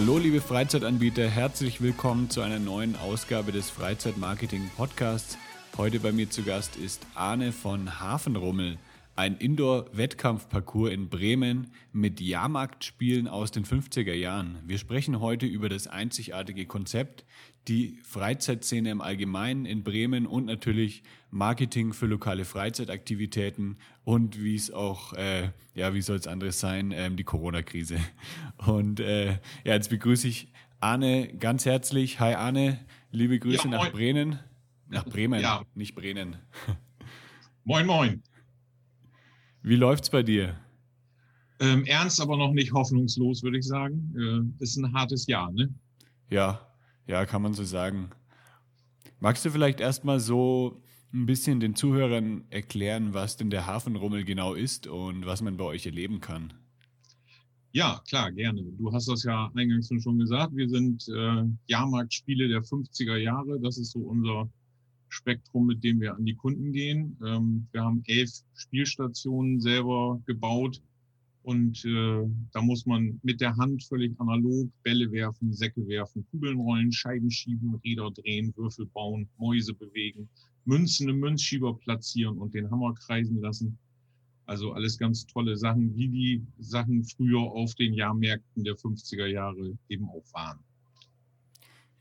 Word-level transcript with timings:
Hallo 0.00 0.16
liebe 0.16 0.40
Freizeitanbieter, 0.40 1.28
herzlich 1.28 1.80
willkommen 1.80 2.30
zu 2.30 2.40
einer 2.40 2.60
neuen 2.60 2.94
Ausgabe 2.94 3.50
des 3.50 3.68
Freizeitmarketing 3.68 4.70
Podcasts. 4.76 5.36
Heute 5.76 5.98
bei 5.98 6.12
mir 6.12 6.30
zu 6.30 6.44
Gast 6.44 6.76
ist 6.76 7.04
Arne 7.16 7.50
von 7.50 7.98
Hafenrummel, 7.98 8.78
ein 9.18 9.36
Indoor-Wettkampfparcours 9.36 10.92
in 10.92 11.08
Bremen 11.08 11.72
mit 11.92 12.20
Jahrmarktspielen 12.20 13.26
aus 13.26 13.50
den 13.50 13.64
50er 13.64 14.14
Jahren. 14.14 14.60
Wir 14.64 14.78
sprechen 14.78 15.18
heute 15.18 15.44
über 15.44 15.68
das 15.68 15.88
einzigartige 15.88 16.66
Konzept, 16.66 17.24
die 17.66 17.98
Freizeitszene 18.04 18.92
im 18.92 19.00
Allgemeinen 19.00 19.66
in 19.66 19.82
Bremen 19.82 20.24
und 20.24 20.44
natürlich 20.44 21.02
Marketing 21.32 21.94
für 21.94 22.06
lokale 22.06 22.44
Freizeitaktivitäten 22.44 23.78
und 24.04 24.40
wie 24.40 24.54
es 24.54 24.70
auch, 24.70 25.14
äh, 25.14 25.50
ja, 25.74 25.94
wie 25.94 26.00
soll 26.00 26.16
es 26.16 26.28
anderes 26.28 26.60
sein, 26.60 26.92
ähm, 26.92 27.16
die 27.16 27.24
Corona-Krise. 27.24 27.98
Und 28.68 29.00
äh, 29.00 29.32
ja, 29.64 29.74
jetzt 29.74 29.90
begrüße 29.90 30.28
ich 30.28 30.46
Arne 30.78 31.26
ganz 31.40 31.66
herzlich. 31.66 32.20
Hi 32.20 32.34
Arne, 32.34 32.78
liebe 33.10 33.40
Grüße 33.40 33.64
ja, 33.64 33.78
nach 33.78 33.90
Bremen. 33.90 34.38
Nach 34.86 35.04
Bremen, 35.04 35.40
ja. 35.40 35.62
nicht 35.74 35.96
Bremen. 35.96 36.36
Moin, 37.64 37.84
moin. 37.84 38.22
Wie 39.62 39.76
läuft's 39.76 40.10
bei 40.10 40.22
dir? 40.22 40.56
Ähm, 41.60 41.84
ernst, 41.86 42.20
aber 42.20 42.36
noch 42.36 42.52
nicht 42.52 42.72
hoffnungslos, 42.72 43.42
würde 43.42 43.58
ich 43.58 43.66
sagen. 43.66 44.14
Äh, 44.60 44.62
ist 44.62 44.76
ein 44.76 44.92
hartes 44.92 45.26
Jahr, 45.26 45.50
ne? 45.50 45.74
Ja, 46.30 46.60
ja, 47.06 47.26
kann 47.26 47.42
man 47.42 47.54
so 47.54 47.64
sagen. 47.64 48.10
Magst 49.18 49.44
du 49.44 49.50
vielleicht 49.50 49.80
erstmal 49.80 50.20
so 50.20 50.80
ein 51.12 51.26
bisschen 51.26 51.58
den 51.58 51.74
Zuhörern 51.74 52.44
erklären, 52.50 53.14
was 53.14 53.36
denn 53.36 53.50
der 53.50 53.66
Hafenrummel 53.66 54.24
genau 54.24 54.54
ist 54.54 54.86
und 54.86 55.26
was 55.26 55.42
man 55.42 55.56
bei 55.56 55.64
euch 55.64 55.86
erleben 55.86 56.20
kann? 56.20 56.52
Ja, 57.72 58.00
klar, 58.08 58.30
gerne. 58.32 58.62
Du 58.78 58.92
hast 58.92 59.08
das 59.08 59.24
ja 59.24 59.50
eingangs 59.54 59.90
schon 60.02 60.18
gesagt. 60.18 60.54
Wir 60.54 60.68
sind 60.68 61.06
äh, 61.08 61.44
Jahrmarktspiele 61.66 62.48
der 62.48 62.62
50er 62.62 63.16
Jahre. 63.16 63.58
Das 63.60 63.78
ist 63.78 63.92
so 63.92 64.00
unser 64.00 64.48
Spektrum, 65.08 65.66
mit 65.66 65.82
dem 65.84 66.00
wir 66.00 66.14
an 66.14 66.24
die 66.24 66.34
Kunden 66.34 66.72
gehen. 66.72 67.16
Ähm, 67.24 67.66
wir 67.72 67.82
haben 67.82 68.02
elf 68.06 68.30
Spielstationen 68.54 69.60
selber 69.60 70.20
gebaut 70.26 70.80
und 71.48 71.82
äh, 71.86 72.28
da 72.52 72.60
muss 72.60 72.84
man 72.84 73.18
mit 73.22 73.40
der 73.40 73.56
Hand 73.56 73.82
völlig 73.84 74.18
analog 74.20 74.70
Bälle 74.82 75.10
werfen, 75.10 75.52
Säcke 75.52 75.86
werfen, 75.86 76.26
Kugeln 76.30 76.58
rollen, 76.58 76.92
Scheiben 76.92 77.30
schieben, 77.30 77.74
Räder 77.82 78.10
drehen, 78.10 78.52
Würfel 78.54 78.84
bauen, 78.84 79.26
Mäuse 79.38 79.72
bewegen, 79.72 80.28
Münzen 80.66 81.08
im 81.08 81.20
Münzschieber 81.20 81.74
platzieren 81.78 82.36
und 82.36 82.52
den 82.52 82.70
Hammer 82.70 82.92
kreisen 82.94 83.40
lassen. 83.40 83.78
Also 84.44 84.72
alles 84.72 84.98
ganz 84.98 85.26
tolle 85.26 85.56
Sachen, 85.56 85.96
wie 85.96 86.08
die 86.08 86.46
Sachen 86.58 87.02
früher 87.04 87.40
auf 87.40 87.74
den 87.76 87.94
Jahrmärkten 87.94 88.64
der 88.64 88.76
50er 88.76 89.26
Jahre 89.26 89.78
eben 89.88 90.06
auch 90.10 90.24
waren. 90.32 90.58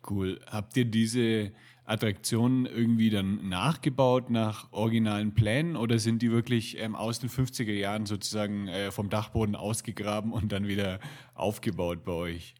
Cool. 0.10 0.42
Habt 0.48 0.76
ihr 0.76 0.86
diese 0.86 1.54
Attraktionen 1.88 2.66
irgendwie 2.66 3.10
dann 3.10 3.48
nachgebaut 3.48 4.30
nach 4.30 4.72
originalen 4.74 5.34
Plänen 5.34 5.78
oder 5.78 6.00
sind 6.00 6.22
die 6.22 6.32
wirklich 6.32 6.78
ähm, 6.80 6.96
aus 6.96 7.20
den 7.20 7.30
50er 7.30 7.72
Jahren 7.72 8.06
sozusagen 8.06 8.68
äh, 8.68 8.92
vom 8.92 9.10
Dachboden 9.10 9.56
ausgegraben 9.56 10.34
und 10.34 10.52
dann 10.52 10.68
wieder 10.68 11.00
aufgebaut 11.34 12.04
bei 12.04 12.12
euch? 12.12 12.56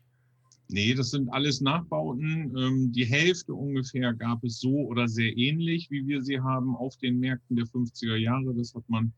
Nee, 0.70 0.94
das 0.94 1.12
sind 1.12 1.30
alles 1.30 1.60
Nachbauten. 1.60 2.56
Ähm, 2.58 2.92
die 2.94 3.06
Hälfte 3.06 3.54
ungefähr 3.54 4.14
gab 4.14 4.44
es 4.46 4.60
so 4.60 4.88
oder 4.88 5.10
sehr 5.10 5.38
ähnlich, 5.38 5.92
wie 5.92 6.08
wir 6.08 6.22
sie 6.22 6.40
haben 6.40 6.76
auf 6.76 6.96
den 6.98 7.20
Märkten 7.20 7.58
der 7.58 7.66
50er 7.66 8.16
Jahre. 8.16 8.54
Das 8.56 8.74
hat 8.74 8.88
man 8.88 9.12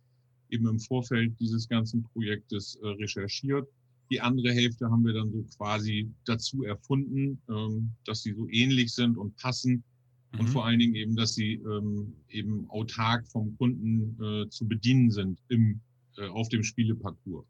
eben 0.50 0.68
im 0.68 0.80
Vorfeld 0.80 1.40
dieses 1.40 1.70
ganzen 1.70 2.03
Projektes 2.03 2.80
äh, 2.81 2.88
recherchiert. 2.88 3.68
Die 4.12 4.22
andere 4.22 4.52
Hälfte 4.52 4.90
haben 4.90 5.06
wir 5.06 5.14
dann 5.14 5.31
so 5.31 5.44
quasi 5.56 6.12
dazu 6.26 6.64
erfunden, 6.64 7.40
ähm, 7.47 7.91
dass 8.06 8.24
sie 8.24 8.34
so 8.34 8.47
ähnlich 8.50 8.91
sind 8.91 9.18
und 9.18 9.36
passen. 9.38 9.84
Mhm. 10.31 10.40
Und 10.40 10.47
vor 10.47 10.66
allen 10.66 10.79
Dingen 10.79 10.95
eben, 10.95 11.16
dass 11.16 11.35
sie 11.35 11.53
ähm, 11.53 12.13
eben 12.29 12.69
autark 12.69 13.28
vom 13.28 13.57
Kunden 13.57 14.17
äh, 14.22 14.50
zu 14.50 14.67
bedienen 14.67 15.12
sind 15.12 15.40
im, 15.50 15.81
äh, 16.17 16.28
auf 16.28 16.50
dem 16.50 16.63
Spieleparcours. 16.63 17.45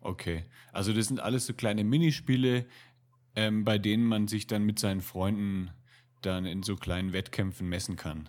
Okay, 0.00 0.44
also 0.72 0.92
das 0.92 1.08
sind 1.08 1.20
alles 1.20 1.46
so 1.46 1.54
kleine 1.54 1.82
Minispiele, 1.82 2.66
ähm, 3.36 3.64
bei 3.64 3.78
denen 3.78 4.04
man 4.04 4.28
sich 4.28 4.46
dann 4.46 4.64
mit 4.64 4.78
seinen 4.78 5.00
Freunden 5.00 5.70
dann 6.20 6.44
in 6.44 6.62
so 6.62 6.76
kleinen 6.76 7.12
Wettkämpfen 7.12 7.68
messen 7.68 7.96
kann. 7.96 8.28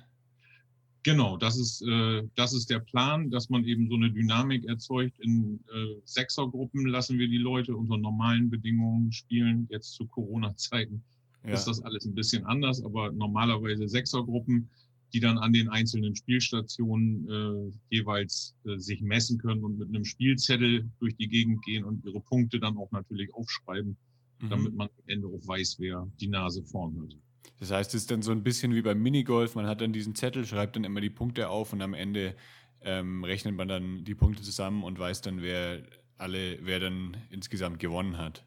Genau, 1.04 1.38
das 1.38 1.60
ist, 1.60 1.84
äh, 1.84 2.24
das 2.36 2.54
ist 2.54 2.70
der 2.70 2.80
Plan, 2.80 3.30
dass 3.30 3.50
man 3.50 3.64
eben 3.66 3.88
so 3.90 3.96
eine 3.96 4.10
Dynamik 4.10 4.66
erzeugt. 4.66 5.20
In 5.20 5.60
äh, 5.72 6.02
Sechsergruppen 6.04 6.88
lassen 6.88 7.20
wir 7.20 7.28
die 7.28 7.38
Leute 7.38 7.76
unter 7.76 7.98
normalen 7.98 8.50
Bedingungen 8.50 9.12
spielen. 9.12 9.68
Jetzt 9.70 9.94
zu 9.94 10.08
Corona-Zeiten 10.08 11.04
ja. 11.48 11.54
ist 11.54 11.66
das 11.66 11.82
alles 11.82 12.06
ein 12.06 12.16
bisschen 12.16 12.46
anders, 12.46 12.84
aber 12.84 13.12
normalerweise 13.12 13.88
Sechsergruppen, 13.88 14.70
die 15.14 15.20
dann 15.20 15.38
an 15.38 15.54
den 15.54 15.70
einzelnen 15.70 16.16
Spielstationen 16.16 17.30
äh, 17.30 17.96
jeweils 17.96 18.56
äh, 18.66 18.78
sich 18.78 19.02
messen 19.02 19.38
können 19.38 19.64
und 19.64 19.78
mit 19.78 19.90
einem 19.90 20.04
Spielzettel 20.04 20.90
durch 21.00 21.16
die 21.16 21.28
Gegend 21.28 21.64
gehen 21.64 21.86
und 21.86 22.04
ihre 22.06 22.20
Punkte 22.20 22.60
dann 22.60 22.78
auch 22.78 22.92
natürlich 22.92 23.34
aufschreiben, 23.34 23.96
mhm. 24.42 24.50
damit 24.50 24.76
man 24.76 24.88
am 24.88 25.04
Ende 25.08 25.28
auch 25.28 25.48
weiß, 25.48 25.78
wer 25.80 26.08
die 26.20 26.28
Nase 26.28 26.64
vorn 26.64 27.00
hat. 27.02 27.16
Das 27.60 27.72
heißt, 27.72 27.94
es 27.94 28.02
ist 28.02 28.12
dann 28.12 28.22
so 28.22 28.32
ein 28.32 28.44
bisschen 28.44 28.74
wie 28.74 28.82
beim 28.82 29.02
Minigolf. 29.02 29.56
Man 29.56 29.68
hat 29.68 29.82
dann 29.82 29.94
diesen 29.94 30.16
Zettel, 30.16 30.46
schreibt 30.46 30.76
dann 30.76 30.84
immer 30.84 31.00
die 31.00 31.10
Punkte 31.10 31.50
auf 31.50 31.72
und 31.72 31.82
am 31.82 31.94
Ende 31.94 32.36
ähm, 32.82 33.24
rechnet 33.24 33.56
man 33.56 33.68
dann 33.68 34.04
die 34.04 34.16
Punkte 34.16 34.44
zusammen 34.44 34.84
und 34.84 35.00
weiß 35.00 35.22
dann, 35.22 35.42
wer 35.42 35.84
alle, 36.18 36.60
wer 36.62 36.80
dann 36.80 37.18
insgesamt 37.30 37.80
gewonnen 37.80 38.18
hat. 38.18 38.46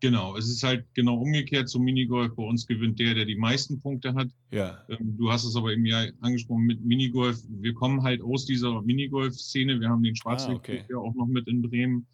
Genau, 0.00 0.36
es 0.36 0.48
ist 0.48 0.62
halt 0.62 0.86
genau 0.94 1.16
umgekehrt 1.16 1.68
zum 1.68 1.82
Minigolf. 1.82 2.34
Bei 2.36 2.44
uns 2.44 2.66
gewinnt 2.66 3.00
der, 3.00 3.14
der 3.14 3.24
die 3.24 3.36
meisten 3.36 3.80
Punkte 3.80 4.14
hat. 4.14 4.28
Ja. 4.52 4.78
Ähm, 4.88 5.16
du 5.18 5.30
hast 5.30 5.44
es 5.44 5.56
aber 5.56 5.72
eben 5.72 5.86
ja 5.86 6.06
angesprochen 6.20 6.64
mit 6.64 6.84
Minigolf. 6.84 7.42
Wir 7.48 7.74
kommen 7.74 8.02
halt 8.02 8.22
aus 8.22 8.46
dieser 8.46 8.80
Minigolf-Szene. 8.82 9.80
Wir 9.80 9.88
haben 9.88 10.02
den 10.02 10.14
Schwarzlicht 10.14 10.60
ah, 10.60 10.72
okay. 10.72 10.84
ja 10.88 10.98
auch 10.98 11.14
noch 11.14 11.26
mit 11.26 11.48
in 11.48 11.62
Bremen. 11.62 12.06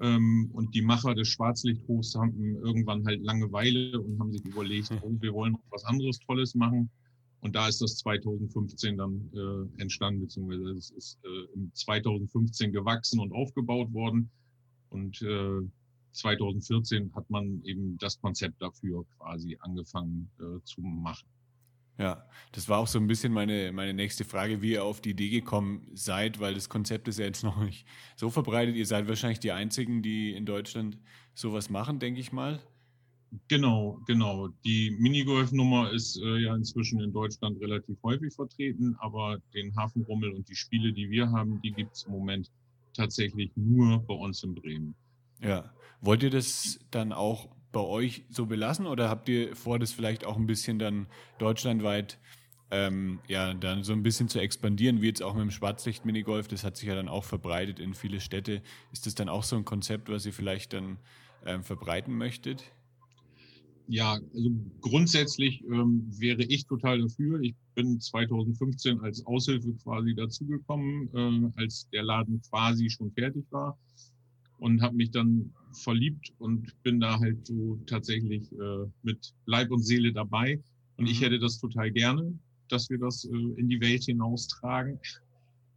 Ähm, 0.00 0.50
und 0.52 0.74
die 0.74 0.82
Macher 0.82 1.14
des 1.14 1.28
Schwarzlichthofs 1.28 2.14
haben 2.14 2.56
irgendwann 2.56 3.04
halt 3.04 3.22
Langeweile 3.22 4.00
und 4.00 4.18
haben 4.20 4.32
sich 4.32 4.44
überlegt, 4.44 4.90
oh, 5.02 5.16
wir 5.20 5.32
wollen 5.32 5.52
noch 5.52 5.62
was 5.70 5.84
anderes 5.84 6.18
Tolles 6.20 6.54
machen. 6.54 6.88
Und 7.40 7.54
da 7.56 7.68
ist 7.68 7.82
das 7.82 7.96
2015 7.98 8.96
dann 8.96 9.30
äh, 9.34 9.82
entstanden, 9.82 10.22
beziehungsweise 10.22 10.70
es 10.70 10.90
ist 10.90 11.18
äh, 11.24 11.54
im 11.54 11.70
2015 11.74 12.72
gewachsen 12.72 13.20
und 13.20 13.32
aufgebaut 13.32 13.92
worden. 13.92 14.30
Und 14.88 15.20
äh, 15.22 15.60
2014 16.14 17.14
hat 17.14 17.28
man 17.30 17.62
eben 17.64 17.98
das 17.98 18.20
Konzept 18.20 18.60
dafür 18.62 19.04
quasi 19.18 19.56
angefangen 19.60 20.30
äh, 20.38 20.62
zu 20.64 20.80
machen. 20.80 21.28
Ja, 21.96 22.26
das 22.50 22.68
war 22.68 22.78
auch 22.78 22.88
so 22.88 22.98
ein 22.98 23.06
bisschen 23.06 23.32
meine, 23.32 23.70
meine 23.72 23.94
nächste 23.94 24.24
Frage, 24.24 24.60
wie 24.62 24.72
ihr 24.72 24.84
auf 24.84 25.00
die 25.00 25.10
Idee 25.10 25.28
gekommen 25.28 25.86
seid, 25.94 26.40
weil 26.40 26.54
das 26.54 26.68
Konzept 26.68 27.06
ist 27.06 27.18
ja 27.18 27.26
jetzt 27.26 27.44
noch 27.44 27.62
nicht 27.62 27.86
so 28.16 28.30
verbreitet. 28.30 28.74
Ihr 28.74 28.86
seid 28.86 29.08
wahrscheinlich 29.08 29.40
die 29.40 29.52
Einzigen, 29.52 30.02
die 30.02 30.32
in 30.32 30.46
Deutschland 30.46 30.98
sowas 31.34 31.70
machen, 31.70 31.98
denke 32.00 32.20
ich 32.20 32.32
mal. 32.32 32.60
Genau, 33.48 34.00
genau. 34.06 34.48
Die 34.64 34.92
Minigolf-Nummer 34.98 35.90
ist 35.92 36.16
äh, 36.18 36.38
ja 36.38 36.54
inzwischen 36.54 37.00
in 37.00 37.12
Deutschland 37.12 37.60
relativ 37.60 38.00
häufig 38.02 38.32
vertreten, 38.32 38.96
aber 39.00 39.38
den 39.52 39.74
Hafenrummel 39.74 40.32
und 40.32 40.48
die 40.48 40.54
Spiele, 40.54 40.92
die 40.92 41.10
wir 41.10 41.30
haben, 41.30 41.60
die 41.62 41.72
gibt 41.72 41.94
es 41.94 42.04
im 42.04 42.12
Moment 42.12 42.50
tatsächlich 42.92 43.50
nur 43.56 43.98
bei 44.06 44.14
uns 44.14 44.42
in 44.44 44.54
Bremen. 44.54 44.94
Ja. 45.44 45.70
Wollt 46.00 46.22
ihr 46.22 46.30
das 46.30 46.80
dann 46.90 47.12
auch 47.12 47.48
bei 47.72 47.80
euch 47.80 48.24
so 48.30 48.46
belassen 48.46 48.86
oder 48.86 49.08
habt 49.08 49.28
ihr 49.28 49.54
vor, 49.56 49.78
das 49.78 49.92
vielleicht 49.92 50.24
auch 50.24 50.36
ein 50.36 50.46
bisschen 50.46 50.78
dann 50.78 51.06
deutschlandweit 51.38 52.18
ähm, 52.70 53.20
ja, 53.28 53.54
dann 53.54 53.84
so 53.84 53.92
ein 53.92 54.02
bisschen 54.02 54.28
zu 54.28 54.40
expandieren, 54.40 55.00
wie 55.00 55.06
jetzt 55.06 55.22
auch 55.22 55.34
mit 55.34 55.42
dem 55.42 55.50
Schwarzlicht-Minigolf, 55.50 56.48
das 56.48 56.64
hat 56.64 56.76
sich 56.76 56.88
ja 56.88 56.94
dann 56.94 57.08
auch 57.08 57.24
verbreitet 57.24 57.78
in 57.78 57.94
viele 57.94 58.20
Städte. 58.20 58.62
Ist 58.92 59.06
das 59.06 59.14
dann 59.14 59.28
auch 59.28 59.44
so 59.44 59.56
ein 59.56 59.64
Konzept, 59.64 60.08
was 60.08 60.26
ihr 60.26 60.32
vielleicht 60.32 60.72
dann 60.72 60.98
ähm, 61.46 61.62
verbreiten 61.62 62.16
möchtet? 62.16 62.64
Ja, 63.86 64.14
also 64.14 64.50
grundsätzlich 64.80 65.62
ähm, 65.64 66.10
wäre 66.18 66.42
ich 66.42 66.66
total 66.66 67.00
dafür. 67.00 67.40
Ich 67.42 67.54
bin 67.74 68.00
2015 68.00 69.00
als 69.00 69.24
Aushilfe 69.26 69.74
quasi 69.82 70.14
dazugekommen, 70.14 71.10
äh, 71.14 71.60
als 71.60 71.88
der 71.90 72.02
Laden 72.02 72.40
quasi 72.48 72.88
schon 72.88 73.12
fertig 73.12 73.44
war 73.50 73.78
und 74.64 74.80
habe 74.80 74.96
mich 74.96 75.10
dann 75.10 75.52
verliebt 75.72 76.32
und 76.38 76.72
bin 76.82 76.98
da 76.98 77.20
halt 77.20 77.46
so 77.46 77.78
tatsächlich 77.84 78.50
äh, 78.52 78.86
mit 79.02 79.34
Leib 79.44 79.70
und 79.70 79.82
Seele 79.82 80.10
dabei. 80.10 80.58
Und 80.96 81.04
mhm. 81.04 81.10
ich 81.10 81.20
hätte 81.20 81.38
das 81.38 81.60
total 81.60 81.90
gerne, 81.90 82.32
dass 82.68 82.88
wir 82.88 82.98
das 82.98 83.26
äh, 83.26 83.28
in 83.28 83.68
die 83.68 83.78
Welt 83.82 84.04
hinaustragen. 84.04 84.98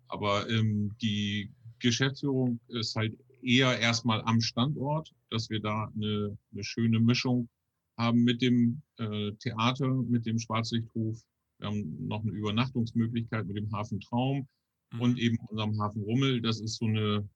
Aber 0.08 0.50
ähm, 0.50 0.96
die 1.02 1.52
Geschäftsführung 1.80 2.62
ist 2.70 2.96
halt 2.96 3.14
eher 3.42 3.78
erstmal 3.78 4.22
am 4.22 4.40
Standort, 4.40 5.14
dass 5.32 5.50
wir 5.50 5.60
da 5.60 5.92
eine, 5.94 6.38
eine 6.54 6.64
schöne 6.64 7.02
Mischung 7.02 7.50
haben 7.98 8.24
mit 8.24 8.42
dem 8.42 8.82
äh, 9.00 9.34
Theater, 9.34 9.90
mit 9.90 10.26
dem 10.26 10.40
Schwarzlichthof. 10.40 11.20
Wir 11.60 11.68
haben 11.68 12.08
noch 12.08 12.22
eine 12.22 12.32
Übernachtungsmöglichkeit 12.32 13.48
mit 13.48 13.58
dem 13.58 13.70
Hafen 13.74 14.00
Traum 14.00 14.48
mhm. 14.94 15.02
und 15.02 15.20
eben 15.20 15.38
unserem 15.50 15.78
Hafen 15.78 16.04
Rummel. 16.04 16.42
Das 16.42 16.62
ist 16.62 16.78
so 16.78 16.86
eine, 16.86 17.28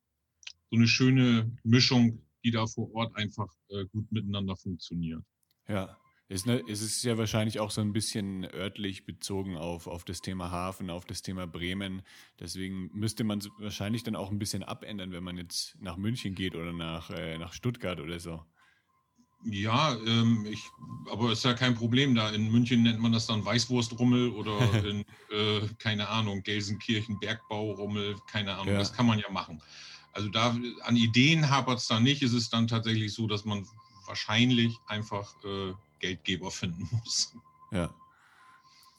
so 0.72 0.78
eine 0.78 0.88
schöne 0.88 1.52
Mischung, 1.64 2.22
die 2.44 2.52
da 2.52 2.66
vor 2.66 2.94
Ort 2.96 3.16
einfach 3.16 3.54
äh, 3.70 3.86
gut 3.92 4.12
miteinander 4.12 4.56
funktioniert. 4.56 5.22
Ja. 5.68 5.98
Ist 6.30 6.46
ne, 6.46 6.64
es 6.70 6.82
ist 6.82 7.04
ja 7.04 7.18
wahrscheinlich 7.18 7.60
auch 7.60 7.72
so 7.72 7.82
ein 7.82 7.92
bisschen 7.92 8.46
örtlich 8.46 9.06
bezogen 9.06 9.58
auf, 9.58 9.88
auf 9.88 10.06
das 10.06 10.22
Thema 10.22 10.50
Hafen, 10.50 10.90
auf 10.90 11.04
das 11.04 11.22
Thema 11.22 11.46
Bremen. 11.46 12.04
Deswegen 12.40 12.90
müsste 12.94 13.26
man 13.26 13.42
wahrscheinlich 13.60 14.04
dann 14.04 14.16
auch 14.16 14.32
ein 14.32 14.40
bisschen 14.40 14.64
abändern, 14.64 15.12
wenn 15.12 15.26
man 15.26 15.36
jetzt 15.36 15.76
nach 15.82 15.98
München 15.98 16.34
geht 16.34 16.56
oder 16.56 16.72
nach, 16.72 17.10
äh, 17.10 17.38
nach 17.38 17.52
Stuttgart 17.52 18.00
oder 18.00 18.18
so. 18.22 18.46
Ja, 19.44 19.98
ähm, 20.08 20.46
ich, 20.50 20.64
aber 21.12 21.34
ist 21.34 21.44
ja 21.44 21.54
kein 21.54 21.76
Problem 21.76 22.16
da. 22.16 22.30
In 22.30 22.50
München 22.50 22.84
nennt 22.84 23.00
man 23.00 23.12
das 23.12 23.28
dann 23.28 23.44
Weißwurstrummel 23.44 24.30
oder 24.30 24.58
in, 24.86 25.02
äh, 25.32 25.68
keine 25.80 26.08
Ahnung, 26.08 26.44
Gelsenkirchen 26.44 27.20
Bergbaurummel, 27.20 28.16
keine 28.32 28.54
Ahnung, 28.54 28.74
ja. 28.74 28.80
das 28.80 28.94
kann 28.94 29.06
man 29.06 29.20
ja 29.20 29.30
machen. 29.30 29.62
Also 30.14 30.30
da 30.30 30.56
an 30.82 30.96
Ideen 30.96 31.50
hapert 31.50 31.80
es 31.80 31.88
da 31.88 32.00
nicht. 32.00 32.22
Es 32.24 32.34
ist 32.34 32.52
dann 32.54 32.68
tatsächlich 32.68 33.14
so, 33.14 33.28
dass 33.28 33.46
man 33.46 33.66
wahrscheinlich 34.06 34.78
einfach 34.88 35.34
äh, 35.44 35.74
Geldgeber 36.00 36.52
finden 36.52 36.90
muss. 37.04 37.34
Ja. 37.72 37.94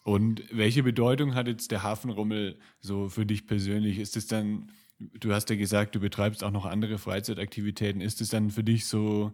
Und 0.04 0.42
welche 0.50 0.82
Bedeutung 0.82 1.34
hat 1.34 1.46
jetzt 1.46 1.70
der 1.70 1.82
Hafenrummel 1.82 2.58
so 2.80 3.08
für 3.08 3.24
dich 3.24 3.46
persönlich? 3.46 3.98
Ist 3.98 4.16
es 4.16 4.26
dann, 4.26 4.72
du 4.98 5.32
hast 5.32 5.48
ja 5.50 5.56
gesagt, 5.56 5.94
du 5.94 6.00
betreibst 6.00 6.42
auch 6.42 6.50
noch 6.50 6.66
andere 6.66 6.98
Freizeitaktivitäten. 6.98 8.00
Ist 8.00 8.20
es 8.20 8.30
dann 8.30 8.50
für 8.50 8.64
dich 8.64 8.86
so 8.86 9.32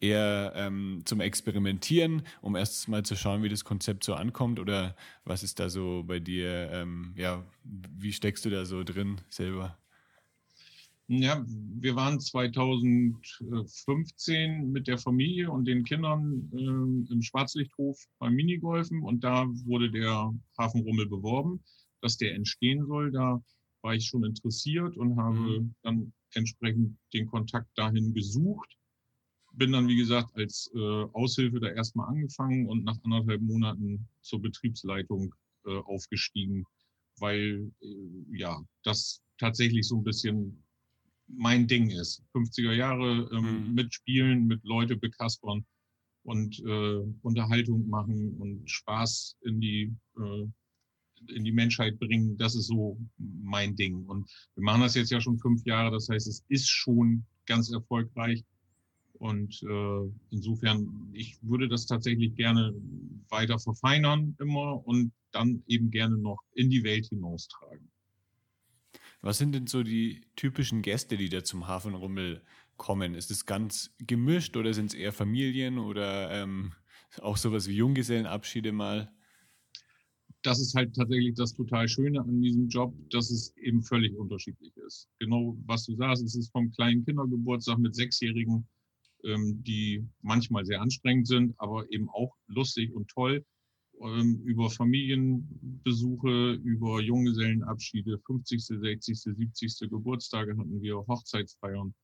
eher 0.00 0.52
ähm, 0.56 1.02
zum 1.04 1.20
Experimentieren, 1.20 2.22
um 2.40 2.56
erst 2.56 2.88
mal 2.88 3.04
zu 3.04 3.16
schauen, 3.16 3.42
wie 3.42 3.48
das 3.48 3.64
Konzept 3.64 4.02
so 4.02 4.14
ankommt? 4.14 4.58
Oder 4.58 4.96
was 5.24 5.42
ist 5.44 5.60
da 5.60 5.68
so 5.68 6.02
bei 6.04 6.18
dir? 6.18 6.70
Ähm, 6.72 7.12
ja, 7.16 7.44
wie 7.62 8.12
steckst 8.12 8.44
du 8.44 8.50
da 8.50 8.64
so 8.64 8.82
drin 8.82 9.20
selber? 9.28 9.78
Ja, 11.10 11.42
wir 11.46 11.96
waren 11.96 12.20
2015 12.20 14.70
mit 14.70 14.88
der 14.88 14.98
Familie 14.98 15.50
und 15.50 15.64
den 15.64 15.84
Kindern 15.84 16.50
äh, 16.52 17.12
im 17.12 17.22
Schwarzlichthof 17.22 17.98
beim 18.18 18.34
Minigolfen 18.34 19.02
und 19.02 19.24
da 19.24 19.46
wurde 19.64 19.90
der 19.90 20.30
Hafenrummel 20.58 21.08
beworben, 21.08 21.64
dass 22.02 22.18
der 22.18 22.34
entstehen 22.34 22.84
soll. 22.86 23.10
Da 23.10 23.42
war 23.80 23.94
ich 23.94 24.04
schon 24.04 24.22
interessiert 24.22 24.98
und 24.98 25.16
habe 25.16 25.60
mhm. 25.60 25.74
dann 25.82 26.12
entsprechend 26.34 26.98
den 27.14 27.26
Kontakt 27.26 27.70
dahin 27.76 28.12
gesucht. 28.12 28.76
Bin 29.54 29.72
dann, 29.72 29.88
wie 29.88 29.96
gesagt, 29.96 30.36
als 30.36 30.70
äh, 30.74 31.04
Aushilfe 31.14 31.58
da 31.58 31.68
erstmal 31.68 32.08
angefangen 32.08 32.66
und 32.66 32.84
nach 32.84 33.02
anderthalb 33.02 33.40
Monaten 33.40 34.06
zur 34.20 34.42
Betriebsleitung 34.42 35.34
äh, 35.64 35.78
aufgestiegen, 35.78 36.66
weil 37.18 37.72
äh, 37.80 38.36
ja 38.36 38.62
das 38.82 39.22
tatsächlich 39.38 39.88
so 39.88 39.96
ein 39.96 40.04
bisschen 40.04 40.62
mein 41.28 41.66
Ding 41.66 41.90
ist. 41.90 42.22
50er 42.34 42.72
Jahre 42.72 43.28
ähm, 43.32 43.68
mhm. 43.68 43.74
mitspielen, 43.74 44.46
mit 44.46 44.64
Leute 44.64 44.96
bekaspern 44.96 45.64
und 46.22 46.58
äh, 46.60 46.98
Unterhaltung 47.22 47.88
machen 47.88 48.34
und 48.38 48.70
Spaß 48.70 49.36
in 49.42 49.60
die, 49.60 49.94
äh, 50.18 50.46
in 51.34 51.44
die 51.44 51.52
Menschheit 51.52 51.98
bringen, 51.98 52.36
das 52.36 52.54
ist 52.54 52.66
so 52.66 52.98
mein 53.16 53.76
Ding. 53.76 54.04
Und 54.06 54.30
wir 54.54 54.64
machen 54.64 54.82
das 54.82 54.94
jetzt 54.94 55.10
ja 55.10 55.20
schon 55.20 55.38
fünf 55.38 55.64
Jahre, 55.64 55.90
das 55.90 56.08
heißt, 56.08 56.28
es 56.28 56.44
ist 56.48 56.68
schon 56.68 57.24
ganz 57.46 57.70
erfolgreich. 57.70 58.44
Und 59.14 59.60
äh, 59.64 60.12
insofern, 60.30 61.08
ich 61.12 61.38
würde 61.42 61.68
das 61.68 61.86
tatsächlich 61.86 62.36
gerne 62.36 62.72
weiter 63.30 63.58
verfeinern 63.58 64.36
immer 64.38 64.86
und 64.86 65.12
dann 65.32 65.62
eben 65.66 65.90
gerne 65.90 66.16
noch 66.16 66.40
in 66.54 66.70
die 66.70 66.84
Welt 66.84 67.06
hinaustragen. 67.06 67.90
Was 69.20 69.38
sind 69.38 69.54
denn 69.54 69.66
so 69.66 69.82
die 69.82 70.22
typischen 70.36 70.82
Gäste, 70.82 71.16
die 71.16 71.28
da 71.28 71.42
zum 71.42 71.66
Hafenrummel 71.66 72.42
kommen? 72.76 73.14
Ist 73.14 73.30
es 73.30 73.46
ganz 73.46 73.94
gemischt 73.98 74.56
oder 74.56 74.72
sind 74.72 74.86
es 74.86 74.94
eher 74.94 75.12
Familien 75.12 75.78
oder 75.78 76.30
ähm, 76.30 76.72
auch 77.20 77.36
sowas 77.36 77.68
wie 77.68 77.74
Junggesellenabschiede 77.74 78.72
mal? 78.72 79.12
Das 80.42 80.60
ist 80.60 80.74
halt 80.74 80.94
tatsächlich 80.94 81.34
das 81.34 81.52
total 81.52 81.88
Schöne 81.88 82.20
an 82.20 82.40
diesem 82.40 82.68
Job, 82.68 82.94
dass 83.10 83.30
es 83.30 83.56
eben 83.56 83.82
völlig 83.82 84.16
unterschiedlich 84.16 84.76
ist. 84.76 85.08
Genau, 85.18 85.56
was 85.66 85.84
du 85.84 85.96
sagst, 85.96 86.22
es 86.22 86.36
ist 86.36 86.52
vom 86.52 86.70
kleinen 86.70 87.04
Kindergeburtstag 87.04 87.78
mit 87.78 87.96
Sechsjährigen, 87.96 88.68
ähm, 89.24 89.62
die 89.64 90.06
manchmal 90.22 90.64
sehr 90.64 90.80
anstrengend 90.80 91.26
sind, 91.26 91.54
aber 91.58 91.90
eben 91.90 92.08
auch 92.10 92.36
lustig 92.46 92.94
und 92.94 93.08
toll, 93.08 93.44
über 94.00 94.70
Familienbesuche, 94.70 96.52
über 96.62 97.00
Junggesellenabschiede, 97.00 98.18
50., 98.18 98.64
60., 98.64 99.20
70. 99.20 99.90
Geburtstage 99.90 100.56
hatten 100.56 100.80
wir, 100.80 100.96
Hochzeitsfeiern. 101.06 101.94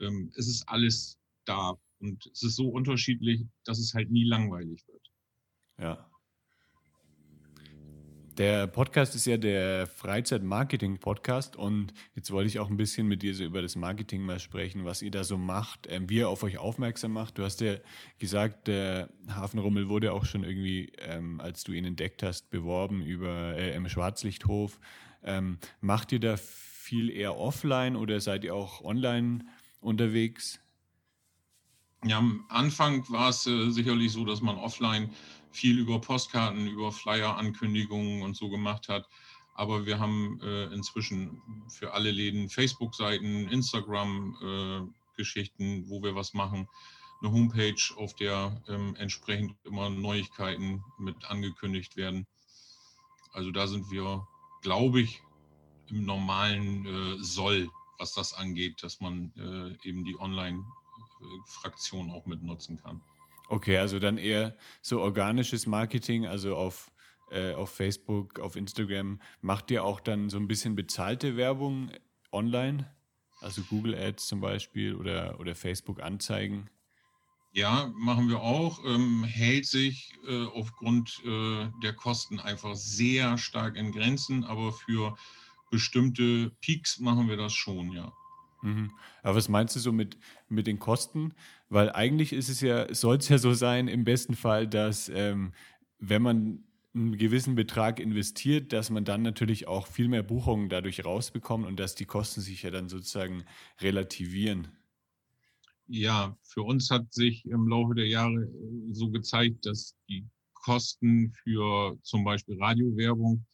Ähm, 0.00 0.32
es 0.36 0.48
ist 0.48 0.68
alles 0.68 1.18
da 1.44 1.76
und 1.98 2.26
es 2.26 2.42
ist 2.42 2.56
so 2.56 2.68
unterschiedlich, 2.68 3.46
dass 3.64 3.78
es 3.78 3.94
halt 3.94 4.10
nie 4.10 4.24
langweilig 4.24 4.86
wird. 4.86 5.10
Ja. 5.78 6.10
Der 8.36 8.66
Podcast 8.66 9.14
ist 9.14 9.26
ja 9.26 9.36
der 9.36 9.86
Freizeit-Marketing-Podcast 9.86 11.54
und 11.54 11.94
jetzt 12.16 12.32
wollte 12.32 12.48
ich 12.48 12.58
auch 12.58 12.68
ein 12.68 12.76
bisschen 12.76 13.06
mit 13.06 13.22
dir 13.22 13.32
so 13.32 13.44
über 13.44 13.62
das 13.62 13.76
Marketing 13.76 14.22
mal 14.22 14.40
sprechen, 14.40 14.84
was 14.84 15.02
ihr 15.02 15.12
da 15.12 15.22
so 15.22 15.38
macht, 15.38 15.86
ähm, 15.88 16.10
wie 16.10 16.16
ihr 16.16 16.28
auf 16.28 16.42
euch 16.42 16.58
aufmerksam 16.58 17.12
macht. 17.12 17.38
Du 17.38 17.44
hast 17.44 17.60
ja 17.60 17.76
gesagt, 18.18 18.66
der 18.66 19.08
Hafenrummel 19.28 19.88
wurde 19.88 20.12
auch 20.12 20.24
schon 20.24 20.42
irgendwie, 20.42 20.90
ähm, 20.98 21.40
als 21.40 21.62
du 21.62 21.70
ihn 21.70 21.84
entdeckt 21.84 22.24
hast, 22.24 22.50
beworben 22.50 23.02
über 23.02 23.56
äh, 23.56 23.72
im 23.76 23.88
Schwarzlichthof. 23.88 24.80
Ähm, 25.22 25.58
macht 25.80 26.10
ihr 26.10 26.18
da 26.18 26.36
viel 26.36 27.10
eher 27.10 27.36
offline 27.38 27.94
oder 27.94 28.20
seid 28.20 28.42
ihr 28.42 28.56
auch 28.56 28.82
online 28.82 29.44
unterwegs? 29.78 30.58
Ja, 32.04 32.18
am 32.18 32.44
Anfang 32.48 33.08
war 33.10 33.28
es 33.28 33.46
äh, 33.46 33.70
sicherlich 33.70 34.10
so, 34.10 34.24
dass 34.24 34.40
man 34.40 34.56
offline 34.56 35.10
viel 35.54 35.78
über 35.78 36.00
Postkarten, 36.00 36.66
über 36.66 36.90
Flyer-Ankündigungen 36.92 38.22
und 38.22 38.36
so 38.36 38.50
gemacht 38.50 38.88
hat. 38.88 39.08
Aber 39.54 39.86
wir 39.86 40.00
haben 40.00 40.40
äh, 40.42 40.64
inzwischen 40.74 41.40
für 41.68 41.94
alle 41.94 42.10
Läden 42.10 42.48
Facebook-Seiten, 42.48 43.48
Instagram-Geschichten, 43.48 45.64
äh, 45.64 45.84
wo 45.88 46.02
wir 46.02 46.16
was 46.16 46.34
machen, 46.34 46.68
eine 47.22 47.30
Homepage, 47.32 47.94
auf 47.96 48.14
der 48.14 48.60
ähm, 48.68 48.96
entsprechend 48.96 49.54
immer 49.64 49.88
Neuigkeiten 49.88 50.82
mit 50.98 51.30
angekündigt 51.30 51.96
werden. 51.96 52.26
Also 53.32 53.52
da 53.52 53.68
sind 53.68 53.90
wir, 53.90 54.28
glaube 54.62 55.00
ich, 55.00 55.22
im 55.88 56.04
normalen 56.04 56.86
äh, 56.86 57.16
Soll, 57.22 57.70
was 57.98 58.12
das 58.12 58.34
angeht, 58.34 58.82
dass 58.82 59.00
man 59.00 59.32
äh, 59.36 59.74
eben 59.88 60.04
die 60.04 60.18
Online-Fraktion 60.18 62.10
auch 62.10 62.26
mit 62.26 62.42
nutzen 62.42 62.76
kann. 62.82 63.00
Okay, 63.48 63.78
also 63.78 63.98
dann 63.98 64.18
eher 64.18 64.56
so 64.80 65.00
organisches 65.00 65.66
Marketing, 65.66 66.26
also 66.26 66.56
auf, 66.56 66.90
äh, 67.30 67.52
auf 67.52 67.70
Facebook, 67.70 68.38
auf 68.38 68.56
Instagram. 68.56 69.20
Macht 69.40 69.70
ihr 69.70 69.84
auch 69.84 70.00
dann 70.00 70.30
so 70.30 70.38
ein 70.38 70.48
bisschen 70.48 70.74
bezahlte 70.74 71.36
Werbung 71.36 71.90
online? 72.32 72.90
Also 73.40 73.62
Google 73.62 73.94
Ads 73.94 74.26
zum 74.26 74.40
Beispiel 74.40 74.94
oder, 74.94 75.38
oder 75.38 75.54
Facebook 75.54 76.02
Anzeigen? 76.02 76.70
Ja, 77.52 77.92
machen 77.94 78.28
wir 78.28 78.40
auch. 78.40 78.84
Ähm, 78.84 79.22
hält 79.22 79.66
sich 79.66 80.12
äh, 80.26 80.44
aufgrund 80.46 81.22
äh, 81.24 81.68
der 81.82 81.92
Kosten 81.92 82.40
einfach 82.40 82.74
sehr 82.74 83.38
stark 83.38 83.76
in 83.76 83.92
Grenzen, 83.92 84.42
aber 84.42 84.72
für 84.72 85.16
bestimmte 85.70 86.50
Peaks 86.60 86.98
machen 86.98 87.28
wir 87.28 87.36
das 87.36 87.52
schon, 87.52 87.92
ja. 87.92 88.12
Mhm. 88.64 88.92
Aber 89.22 89.36
was 89.36 89.50
meinst 89.50 89.76
du 89.76 89.80
so 89.80 89.92
mit, 89.92 90.16
mit 90.48 90.66
den 90.66 90.78
Kosten? 90.78 91.34
Weil 91.68 91.92
eigentlich 91.92 92.32
ist 92.32 92.48
es 92.48 92.62
ja, 92.62 92.92
soll 92.94 93.18
es 93.18 93.28
ja 93.28 93.36
so 93.36 93.52
sein, 93.52 93.88
im 93.88 94.04
besten 94.04 94.34
Fall, 94.34 94.66
dass 94.66 95.10
ähm, 95.10 95.52
wenn 95.98 96.22
man 96.22 96.64
einen 96.94 97.18
gewissen 97.18 97.56
Betrag 97.56 98.00
investiert, 98.00 98.72
dass 98.72 98.88
man 98.88 99.04
dann 99.04 99.20
natürlich 99.20 99.68
auch 99.68 99.86
viel 99.86 100.08
mehr 100.08 100.22
Buchungen 100.22 100.70
dadurch 100.70 101.04
rausbekommt 101.04 101.66
und 101.66 101.78
dass 101.78 101.94
die 101.94 102.06
Kosten 102.06 102.40
sich 102.40 102.62
ja 102.62 102.70
dann 102.70 102.88
sozusagen 102.88 103.44
relativieren. 103.80 104.68
Ja, 105.86 106.34
für 106.42 106.62
uns 106.62 106.90
hat 106.90 107.12
sich 107.12 107.44
im 107.44 107.68
Laufe 107.68 107.94
der 107.94 108.06
Jahre 108.06 108.44
äh, 108.44 108.92
so 108.92 109.10
gezeigt, 109.10 109.66
dass 109.66 109.94
die 110.08 110.26
Kosten 110.54 111.34
für 111.42 111.98
zum 112.02 112.24
Beispiel 112.24 112.56
Radiowerbung 112.58 113.44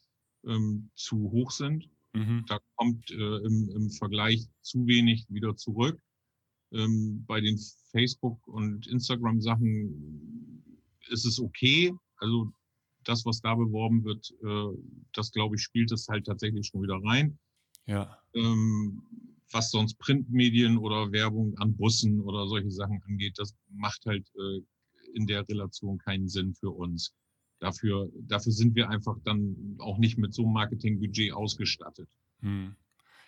ähm, 0.46 0.88
zu 0.94 1.16
hoch 1.32 1.50
sind. 1.50 1.89
Mhm. 2.12 2.44
Da 2.48 2.58
kommt 2.76 3.10
äh, 3.10 3.14
im, 3.14 3.70
im, 3.70 3.90
Vergleich 3.90 4.48
zu 4.62 4.86
wenig 4.86 5.26
wieder 5.28 5.56
zurück. 5.56 6.00
Ähm, 6.72 7.24
bei 7.26 7.40
den 7.40 7.58
Facebook- 7.92 8.46
und 8.46 8.86
Instagram-Sachen 8.86 10.64
ist 11.08 11.24
es 11.24 11.40
okay. 11.40 11.92
Also 12.16 12.52
das, 13.04 13.24
was 13.24 13.40
da 13.40 13.54
beworben 13.54 14.04
wird, 14.04 14.32
äh, 14.42 14.76
das 15.12 15.30
glaube 15.32 15.56
ich, 15.56 15.62
spielt 15.62 15.92
es 15.92 16.08
halt 16.08 16.26
tatsächlich 16.26 16.66
schon 16.66 16.82
wieder 16.82 17.00
rein. 17.04 17.38
Ja. 17.86 18.18
Ähm, 18.34 19.02
was 19.52 19.70
sonst 19.70 19.98
Printmedien 19.98 20.78
oder 20.78 21.10
Werbung 21.10 21.56
an 21.58 21.76
Bussen 21.76 22.20
oder 22.20 22.46
solche 22.46 22.70
Sachen 22.70 23.02
angeht, 23.08 23.34
das 23.36 23.54
macht 23.68 24.04
halt 24.06 24.28
äh, 24.36 24.60
in 25.14 25.26
der 25.26 25.48
Relation 25.48 25.98
keinen 25.98 26.28
Sinn 26.28 26.54
für 26.54 26.70
uns. 26.70 27.12
Dafür, 27.60 28.08
dafür 28.14 28.52
sind 28.52 28.74
wir 28.74 28.88
einfach 28.88 29.16
dann 29.22 29.76
auch 29.78 29.98
nicht 29.98 30.18
mit 30.18 30.34
so 30.34 30.44
einem 30.44 30.54
Marketingbudget 30.54 31.32
ausgestattet. 31.32 32.08
Hm. 32.40 32.74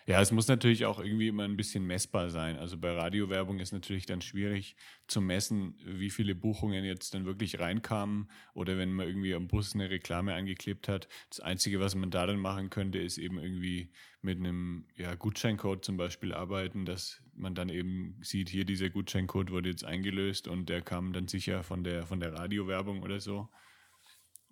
Ja, 0.05 0.21
es 0.21 0.33
muss 0.33 0.49
natürlich 0.49 0.85
auch 0.85 0.99
irgendwie 0.99 1.29
immer 1.29 1.43
ein 1.43 1.55
bisschen 1.55 1.85
messbar 1.85 2.29
sein. 2.29 2.57
Also 2.57 2.77
bei 2.77 2.91
Radiowerbung 2.91 3.59
ist 3.59 3.71
natürlich 3.71 4.05
dann 4.05 4.19
schwierig 4.19 4.75
zu 5.07 5.21
messen, 5.21 5.75
wie 5.85 6.09
viele 6.09 6.35
Buchungen 6.35 6.83
jetzt 6.83 7.13
dann 7.13 7.23
wirklich 7.23 7.59
reinkamen 7.61 8.29
oder 8.53 8.77
wenn 8.77 8.91
man 8.91 9.07
irgendwie 9.07 9.33
am 9.33 9.47
Bus 9.47 9.73
eine 9.73 9.89
Reklame 9.89 10.33
angeklebt 10.33 10.89
hat. 10.89 11.07
Das 11.29 11.39
Einzige, 11.39 11.79
was 11.79 11.95
man 11.95 12.11
da 12.11 12.27
dann 12.27 12.39
machen 12.39 12.69
könnte, 12.69 12.99
ist 12.99 13.17
eben 13.17 13.39
irgendwie 13.39 13.91
mit 14.21 14.39
einem 14.39 14.87
ja, 14.95 15.15
Gutscheincode 15.15 15.85
zum 15.85 15.95
Beispiel 15.95 16.33
arbeiten, 16.33 16.83
dass 16.83 17.21
man 17.33 17.55
dann 17.55 17.69
eben 17.69 18.17
sieht, 18.21 18.49
hier 18.49 18.65
dieser 18.65 18.89
Gutscheincode 18.89 19.51
wurde 19.51 19.69
jetzt 19.69 19.85
eingelöst 19.85 20.49
und 20.49 20.67
der 20.67 20.81
kam 20.81 21.13
dann 21.13 21.29
sicher 21.29 21.63
von 21.63 21.85
der, 21.85 22.05
von 22.05 22.19
der 22.19 22.33
Radiowerbung 22.33 23.03
oder 23.03 23.21
so. 23.21 23.47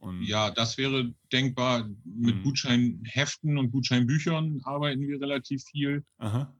Und 0.01 0.24
ja, 0.24 0.50
das 0.50 0.79
wäre 0.79 1.13
denkbar. 1.31 1.88
Mit 2.03 2.38
mhm. 2.38 2.43
Gutscheinheften 2.43 3.58
und 3.60 3.72
Gutscheinbüchern 3.72 4.62
arbeiten 4.63 5.08
wir 5.08 5.22
relativ 5.22 5.63
viel. 5.63 6.03
Aha. 6.17 6.51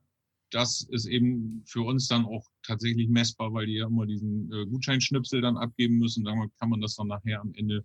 Das 0.52 0.84
ist 0.92 1.08
eben 1.08 1.64
für 1.66 1.82
uns 1.82 2.08
dann 2.08 2.26
auch 2.26 2.46
tatsächlich 2.62 3.10
messbar, 3.10 3.52
weil 3.52 3.66
die 3.66 3.76
ja 3.76 3.88
immer 3.88 4.06
diesen 4.06 4.52
äh, 4.54 4.66
Gutscheinschnipsel 4.68 5.42
dann 5.42 5.58
abgeben 5.58 5.98
müssen. 5.98 6.24
Dann 6.24 6.52
kann 6.60 6.70
man 6.70 6.82
das 6.82 6.96
dann 6.96 7.08
nachher 7.08 7.42
am 7.42 7.52
Ende 7.56 7.84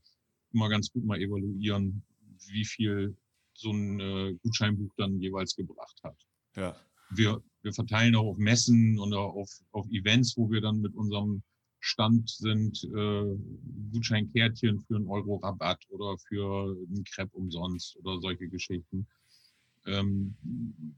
immer 0.52 0.68
ganz 0.68 0.90
gut 0.92 1.04
mal 1.04 1.20
evaluieren, 1.20 2.02
wie 2.48 2.64
viel 2.66 3.16
so 3.54 3.70
ein 3.70 3.98
äh, 3.98 4.34
Gutscheinbuch 4.42 4.92
dann 4.98 5.18
jeweils 5.20 5.56
gebracht 5.56 5.98
hat. 6.04 6.16
Ja. 6.54 6.76
Wir, 7.10 7.42
wir 7.62 7.72
verteilen 7.72 8.14
auch 8.14 8.26
auf 8.26 8.36
Messen 8.36 8.98
und 8.98 9.14
auf, 9.14 9.50
auf 9.72 9.88
Events, 9.90 10.36
wo 10.36 10.50
wir 10.50 10.60
dann 10.60 10.82
mit 10.82 10.94
unserem 10.94 11.42
Stand 11.86 12.28
sind 12.28 12.82
äh, 12.82 13.36
Gutscheinkärtchen 13.92 14.80
für 14.80 14.96
einen 14.96 15.06
Euro 15.06 15.36
Rabatt 15.36 15.84
oder 15.90 16.18
für 16.18 16.76
einen 16.88 17.04
Crepe 17.04 17.36
umsonst 17.36 17.96
oder 17.98 18.20
solche 18.20 18.48
Geschichten. 18.48 19.06
Ähm, 19.86 20.34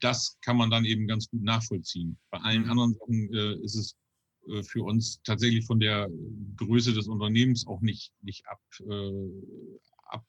das 0.01 0.39
kann 0.41 0.57
man 0.57 0.71
dann 0.71 0.87
eben 0.87 1.07
ganz 1.07 1.29
gut 1.29 1.43
nachvollziehen. 1.43 2.17
Bei 2.31 2.39
allen 2.39 2.65
mhm. 2.65 2.71
anderen 2.71 2.95
Sachen 2.95 3.35
äh, 3.35 3.55
ist 3.57 3.77
es 3.77 3.97
äh, 4.49 4.63
für 4.63 4.83
uns 4.83 5.21
tatsächlich 5.25 5.67
von 5.67 5.79
der 5.79 6.09
Größe 6.57 6.95
des 6.95 7.07
Unternehmens 7.07 7.67
auch 7.67 7.83
nicht, 7.83 8.11
nicht 8.23 8.47
ab, 8.47 8.61
äh, 8.81 9.29
ab, 10.07 10.25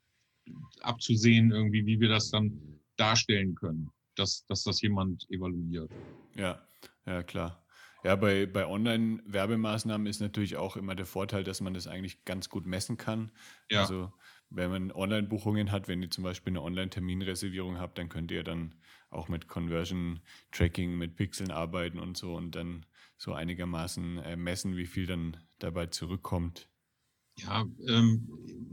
abzusehen, 0.82 1.52
irgendwie, 1.52 1.86
wie 1.86 2.02
wir 2.02 2.10
das 2.10 2.32
dann 2.32 2.52
darstellen 2.98 3.56
können, 3.56 3.90
dass, 4.16 4.46
dass 4.48 4.64
das 4.64 4.82
jemand 4.82 5.26
evaluiert. 5.32 5.90
Ja, 6.36 6.62
ja, 7.06 7.24
klar. 7.24 7.64
Ja, 8.04 8.16
bei, 8.16 8.46
bei 8.46 8.66
Online-Werbemaßnahmen 8.66 10.08
ist 10.08 10.22
natürlich 10.22 10.56
auch 10.56 10.78
immer 10.78 10.96
der 10.96 11.06
Vorteil, 11.06 11.44
dass 11.44 11.60
man 11.62 11.74
das 11.74 11.88
eigentlich 11.88 12.24
ganz 12.26 12.50
gut 12.50 12.66
messen 12.66 12.98
kann. 12.98 13.32
Ja. 13.70 13.82
Also 13.82 14.14
wenn 14.50 14.72
man 14.72 14.92
Online-Buchungen 14.92 15.72
hat, 15.72 15.88
wenn 15.88 16.02
ihr 16.02 16.10
zum 16.10 16.24
Beispiel 16.24 16.52
eine 16.52 16.62
Online-Terminreservierung 16.62 17.78
habt, 17.80 17.98
dann 17.98 18.10
könnt 18.10 18.32
ihr 18.32 18.44
dann 18.44 18.76
auch 19.10 19.28
mit 19.28 19.48
Conversion-Tracking, 19.48 20.98
mit 20.98 21.16
Pixeln 21.16 21.52
arbeiten 21.52 22.00
und 22.00 22.16
so 22.18 22.36
und 22.36 22.56
dann 22.56 22.86
so 23.18 23.34
einigermaßen 23.34 24.18
äh, 24.20 24.36
messen, 24.38 24.78
wie 24.78 24.86
viel 24.86 25.06
dann 25.06 25.38
dabei 25.60 25.88
zurückkommt. 25.88 26.70
Ja, 27.38 27.66
ähm, 27.88 28.28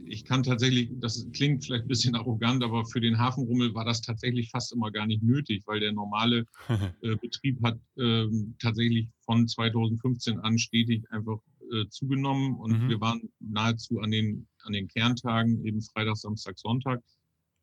ich 0.06 0.25
kann 0.25 0.42
tatsächlich, 0.42 0.90
das 1.00 1.26
klingt 1.32 1.64
vielleicht 1.64 1.84
ein 1.84 1.88
bisschen 1.88 2.14
arrogant, 2.14 2.62
aber 2.62 2.84
für 2.84 3.00
den 3.00 3.18
Hafenrummel 3.18 3.75
war 3.75 3.84
das 3.84 4.00
tatsächlich 4.00 4.50
fast 4.50 4.72
immer 4.72 4.90
gar 4.90 5.06
nicht 5.06 5.22
nötig, 5.22 5.62
weil 5.66 5.80
der 5.80 5.92
normale 5.92 6.46
äh, 7.02 7.16
Betrieb 7.16 7.62
hat 7.62 7.78
äh, 7.96 8.26
tatsächlich 8.58 9.08
von 9.25 9.46
2015 9.46 10.38
an 10.40 10.58
stetig 10.58 11.04
einfach 11.10 11.38
äh, 11.72 11.88
zugenommen 11.88 12.54
und 12.54 12.84
mhm. 12.84 12.88
wir 12.88 13.00
waren 13.00 13.20
nahezu 13.40 14.00
an 14.00 14.10
den, 14.10 14.46
an 14.64 14.72
den 14.72 14.88
Kerntagen, 14.88 15.64
eben 15.64 15.82
Freitag, 15.82 16.16
Samstag, 16.16 16.58
Sonntag, 16.58 17.02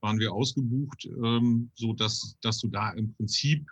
waren 0.02 0.20
wir 0.20 0.34
ausgebucht, 0.34 1.06
ähm, 1.24 1.72
so 1.76 1.94
dass, 1.94 2.38
dass 2.42 2.60
du 2.60 2.68
da 2.68 2.92
im 2.92 3.14
Prinzip 3.14 3.66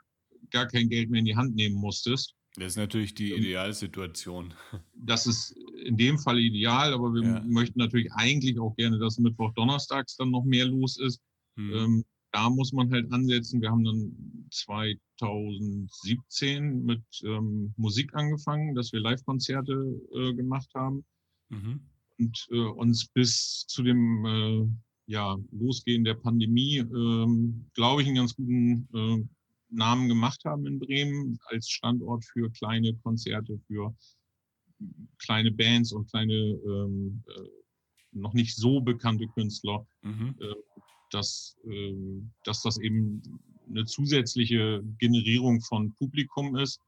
gar 0.50 0.68
kein 0.68 0.90
Geld 0.90 1.10
mehr 1.10 1.20
in 1.20 1.26
die 1.26 1.36
Hand 1.36 1.56
nehmen 1.56 1.76
musstest. 1.76 2.36
Das 2.56 2.74
ist 2.74 2.78
natürlich 2.78 3.14
die 3.14 3.34
Idealsituation. 3.34 4.54
Das 5.04 5.26
ist 5.26 5.56
in 5.84 5.98
dem 5.98 6.20
Fall 6.20 6.38
ideal, 6.38 6.94
aber 6.94 7.12
wir 7.14 7.24
ja. 7.24 7.42
möchten 7.42 7.80
natürlich 7.80 8.14
eigentlich 8.14 8.60
auch 8.60 8.76
gerne, 8.76 9.00
dass 9.00 9.18
Mittwoch, 9.18 9.52
Donnerstags 9.56 10.16
dann 10.16 10.30
noch 10.30 10.44
mehr 10.44 10.66
los 10.66 11.00
ist. 11.00 11.20
Hm. 11.56 11.74
Ähm, 11.74 12.06
da 12.32 12.50
muss 12.50 12.72
man 12.72 12.90
halt 12.92 13.12
ansetzen. 13.12 13.62
Wir 13.62 13.70
haben 13.72 13.84
dann 13.84 14.48
2017 14.52 16.86
mit 16.86 17.04
ähm, 17.24 17.74
Musik 17.78 18.14
angefangen, 18.14 18.76
dass 18.76 18.94
wir 18.94 19.00
Live-Konzerte 19.02 20.00
äh, 20.14 20.34
gemacht 20.34 20.70
haben 20.74 21.04
mhm. 21.50 21.82
und 22.18 22.48
äh, 22.52 22.60
uns 22.60 23.08
bis 23.08 23.66
zu 23.68 23.84
dem 23.84 24.26
äh, 24.26 24.66
ja, 25.08 25.38
Losgehen 25.52 26.06
der 26.06 26.16
Pandemie, 26.16 26.78
ähm, 26.78 27.70
glaube 27.74 28.02
ich, 28.02 28.08
einen 28.08 28.18
ganz 28.18 28.36
guten 28.36 28.88
äh, 28.94 29.24
Namen 29.72 30.08
gemacht 30.08 30.44
haben 30.46 30.66
in 30.66 30.80
Bremen 30.80 31.40
als 31.46 31.70
Standort 31.70 32.26
für 32.26 32.52
kleine 32.52 32.94
Konzerte, 32.98 33.60
für 33.68 33.96
kleine 35.20 35.52
Bands 35.52 35.92
und 35.94 36.10
kleine 36.10 36.34
ähm, 36.34 37.24
äh, 37.28 37.50
noch 38.12 38.34
nicht 38.34 38.56
so 38.56 38.82
bekannte 38.82 39.28
Künstler, 39.28 39.86
mhm. 40.02 40.36
äh, 40.40 40.56
dass, 41.12 41.58
äh, 41.66 42.22
dass 42.44 42.62
das 42.62 42.78
eben 42.80 43.22
eine 43.70 43.86
zusätzliche 43.86 44.84
Generierung 44.98 45.62
von 45.62 45.94
Publikum 45.96 46.56
ist, 46.58 46.80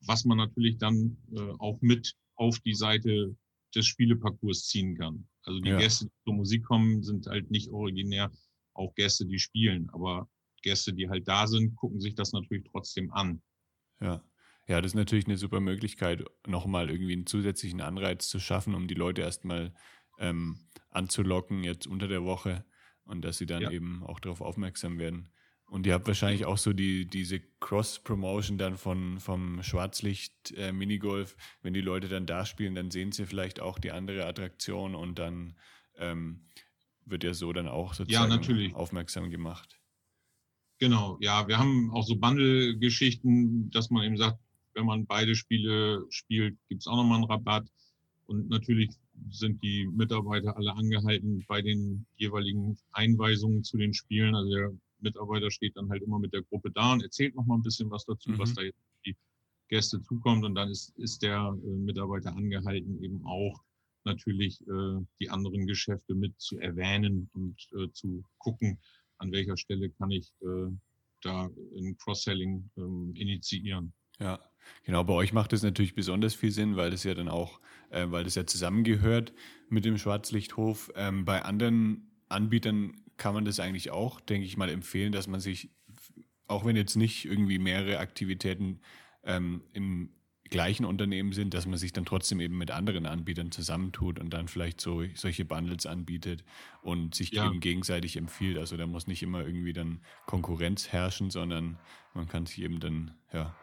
was 0.00 0.24
man 0.24 0.38
natürlich 0.38 0.78
dann 0.78 1.16
äh, 1.34 1.40
auch 1.58 1.80
mit 1.80 2.14
auf 2.36 2.58
die 2.60 2.74
Seite 2.74 3.36
des 3.74 3.86
Spieleparcours 3.86 4.66
ziehen 4.66 4.96
kann. 4.96 5.26
Also 5.44 5.60
die 5.60 5.70
ja. 5.70 5.78
Gäste, 5.78 6.06
die 6.06 6.24
zur 6.24 6.34
Musik 6.34 6.64
kommen, 6.64 7.02
sind 7.02 7.26
halt 7.26 7.50
nicht 7.50 7.70
originär 7.70 8.30
auch 8.74 8.94
Gäste, 8.94 9.26
die 9.26 9.38
spielen, 9.38 9.90
aber 9.90 10.28
Gäste, 10.62 10.92
die 10.92 11.08
halt 11.08 11.28
da 11.28 11.46
sind, 11.46 11.76
gucken 11.76 12.00
sich 12.00 12.14
das 12.14 12.32
natürlich 12.32 12.64
trotzdem 12.70 13.12
an. 13.12 13.42
Ja. 14.00 14.22
Ja, 14.68 14.80
das 14.80 14.92
ist 14.92 14.96
natürlich 14.96 15.26
eine 15.26 15.36
super 15.36 15.60
Möglichkeit, 15.60 16.24
nochmal 16.46 16.88
irgendwie 16.88 17.14
einen 17.14 17.26
zusätzlichen 17.26 17.80
Anreiz 17.80 18.28
zu 18.28 18.38
schaffen, 18.38 18.74
um 18.74 18.86
die 18.86 18.94
Leute 18.94 19.20
erstmal 19.20 19.74
ähm, 20.18 20.60
anzulocken, 20.90 21.64
jetzt 21.64 21.86
unter 21.86 22.06
der 22.06 22.24
Woche 22.24 22.64
und 23.04 23.22
dass 23.24 23.38
sie 23.38 23.46
dann 23.46 23.62
ja. 23.62 23.70
eben 23.70 24.04
auch 24.04 24.20
darauf 24.20 24.40
aufmerksam 24.40 24.98
werden. 24.98 25.30
Und 25.66 25.86
ihr 25.86 25.94
habt 25.94 26.06
wahrscheinlich 26.06 26.44
auch 26.44 26.58
so 26.58 26.74
die, 26.74 27.06
diese 27.06 27.40
Cross-Promotion 27.60 28.58
dann 28.58 28.76
von, 28.76 29.18
vom 29.20 29.62
Schwarzlicht 29.62 30.52
äh, 30.56 30.70
Minigolf. 30.70 31.34
Wenn 31.62 31.72
die 31.72 31.80
Leute 31.80 32.08
dann 32.08 32.26
da 32.26 32.44
spielen, 32.44 32.74
dann 32.74 32.90
sehen 32.90 33.10
sie 33.10 33.24
vielleicht 33.24 33.58
auch 33.58 33.78
die 33.78 33.90
andere 33.90 34.26
Attraktion 34.26 34.94
und 34.94 35.18
dann 35.18 35.56
ähm, 35.96 36.46
wird 37.06 37.24
ja 37.24 37.32
so 37.32 37.52
dann 37.52 37.68
auch 37.68 37.94
sozusagen 37.94 38.42
ja, 38.42 38.74
aufmerksam 38.74 39.30
gemacht. 39.30 39.80
Genau, 40.82 41.16
ja, 41.20 41.46
wir 41.46 41.58
haben 41.58 41.92
auch 41.92 42.02
so 42.02 42.16
Bundle-Geschichten, 42.16 43.70
dass 43.70 43.90
man 43.90 44.02
eben 44.02 44.16
sagt, 44.16 44.40
wenn 44.74 44.84
man 44.84 45.06
beide 45.06 45.36
Spiele 45.36 46.04
spielt, 46.10 46.58
gibt 46.68 46.80
es 46.80 46.88
auch 46.88 46.96
nochmal 46.96 47.18
einen 47.18 47.30
Rabatt. 47.30 47.68
Und 48.26 48.48
natürlich 48.48 48.90
sind 49.30 49.62
die 49.62 49.86
Mitarbeiter 49.86 50.56
alle 50.56 50.74
angehalten 50.74 51.44
bei 51.46 51.62
den 51.62 52.04
jeweiligen 52.16 52.76
Einweisungen 52.90 53.62
zu 53.62 53.76
den 53.76 53.94
Spielen. 53.94 54.34
Also 54.34 54.50
der 54.52 54.72
Mitarbeiter 54.98 55.52
steht 55.52 55.76
dann 55.76 55.88
halt 55.88 56.02
immer 56.02 56.18
mit 56.18 56.32
der 56.32 56.42
Gruppe 56.42 56.72
da 56.72 56.94
und 56.94 57.04
erzählt 57.04 57.36
nochmal 57.36 57.58
ein 57.58 57.62
bisschen 57.62 57.88
was 57.88 58.04
dazu, 58.04 58.30
mhm. 58.30 58.38
was 58.40 58.52
da 58.52 58.62
jetzt 58.62 58.82
die 59.06 59.14
Gäste 59.68 60.02
zukommt. 60.02 60.44
Und 60.44 60.56
dann 60.56 60.68
ist, 60.68 60.98
ist 60.98 61.22
der 61.22 61.56
äh, 61.64 61.76
Mitarbeiter 61.76 62.34
angehalten, 62.34 63.00
eben 63.04 63.24
auch 63.24 63.62
natürlich 64.02 64.60
äh, 64.62 65.00
die 65.20 65.30
anderen 65.30 65.64
Geschäfte 65.68 66.16
mit 66.16 66.40
zu 66.40 66.58
erwähnen 66.58 67.30
und 67.34 67.68
äh, 67.78 67.88
zu 67.92 68.24
gucken, 68.38 68.80
an 69.22 69.32
welcher 69.32 69.56
Stelle 69.56 69.88
kann 69.90 70.10
ich 70.10 70.32
äh, 70.42 70.70
da 71.22 71.44
ein 71.46 71.96
Cross-Selling 71.96 72.70
ähm, 72.76 73.14
initiieren. 73.14 73.92
Ja, 74.18 74.40
genau. 74.84 75.04
Bei 75.04 75.14
euch 75.14 75.32
macht 75.32 75.52
es 75.52 75.62
natürlich 75.62 75.94
besonders 75.94 76.34
viel 76.34 76.50
Sinn, 76.50 76.76
weil 76.76 76.90
das 76.90 77.04
ja 77.04 77.14
dann 77.14 77.28
auch, 77.28 77.60
äh, 77.90 78.06
weil 78.10 78.24
das 78.24 78.34
ja 78.34 78.46
zusammengehört 78.46 79.32
mit 79.68 79.84
dem 79.84 79.96
Schwarzlichthof. 79.96 80.92
Ähm, 80.96 81.24
bei 81.24 81.42
anderen 81.42 82.10
Anbietern 82.28 83.00
kann 83.16 83.34
man 83.34 83.44
das 83.44 83.60
eigentlich 83.60 83.90
auch, 83.90 84.20
denke 84.20 84.46
ich 84.46 84.56
mal, 84.56 84.68
empfehlen, 84.68 85.12
dass 85.12 85.28
man 85.28 85.40
sich, 85.40 85.70
auch 86.48 86.64
wenn 86.64 86.76
jetzt 86.76 86.96
nicht 86.96 87.24
irgendwie 87.24 87.58
mehrere 87.58 87.98
Aktivitäten 87.98 88.80
ähm, 89.22 89.62
im 89.72 90.10
gleichen 90.52 90.84
Unternehmen 90.84 91.32
sind, 91.32 91.54
dass 91.54 91.66
man 91.66 91.78
sich 91.78 91.92
dann 91.92 92.04
trotzdem 92.04 92.38
eben 92.38 92.56
mit 92.56 92.70
anderen 92.70 93.06
Anbietern 93.06 93.50
zusammentut 93.50 94.20
und 94.20 94.30
dann 94.30 94.46
vielleicht 94.46 94.80
so 94.80 95.02
solche 95.14 95.44
Bundles 95.44 95.86
anbietet 95.86 96.44
und 96.82 97.14
sich 97.14 97.32
ja. 97.32 97.46
eben 97.46 97.58
gegenseitig 97.58 98.16
empfiehlt. 98.16 98.58
Also 98.58 98.76
da 98.76 98.86
muss 98.86 99.08
nicht 99.08 99.22
immer 99.22 99.44
irgendwie 99.44 99.72
dann 99.72 100.00
Konkurrenz 100.26 100.88
herrschen, 100.88 101.30
sondern 101.30 101.78
man 102.14 102.28
kann 102.28 102.46
sich 102.46 102.60
eben 102.62 102.78
dann 102.78 103.12
ja, 103.32 103.56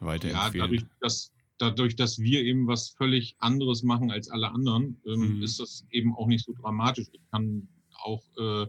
weiterempfehlen. 0.00 0.54
Ja, 0.54 0.66
dadurch, 0.66 0.84
dass, 1.00 1.32
dadurch, 1.58 1.96
dass 1.96 2.18
wir 2.18 2.42
eben 2.42 2.66
was 2.66 2.90
völlig 2.90 3.36
anderes 3.38 3.84
machen 3.84 4.10
als 4.10 4.28
alle 4.28 4.50
anderen, 4.50 5.00
ähm, 5.06 5.36
mhm. 5.36 5.42
ist 5.42 5.60
das 5.60 5.86
eben 5.92 6.14
auch 6.14 6.26
nicht 6.26 6.44
so 6.44 6.52
dramatisch. 6.60 7.06
Ich 7.12 7.22
kann 7.30 7.68
auch 8.02 8.22
äh, 8.36 8.66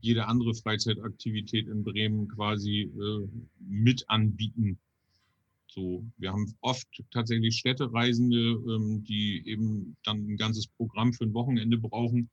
jede 0.00 0.26
andere 0.26 0.54
Freizeitaktivität 0.54 1.66
in 1.66 1.82
Bremen 1.82 2.28
quasi 2.28 2.82
äh, 2.82 3.28
mit 3.58 4.08
anbieten. 4.08 4.78
So, 5.74 6.04
wir 6.18 6.32
haben 6.32 6.54
oft 6.60 6.86
tatsächlich 7.10 7.56
Städtereisende, 7.56 8.36
ähm, 8.36 9.04
die 9.04 9.42
eben 9.46 9.96
dann 10.04 10.18
ein 10.28 10.36
ganzes 10.36 10.66
Programm 10.66 11.14
für 11.14 11.24
ein 11.24 11.32
Wochenende 11.32 11.78
brauchen. 11.78 12.28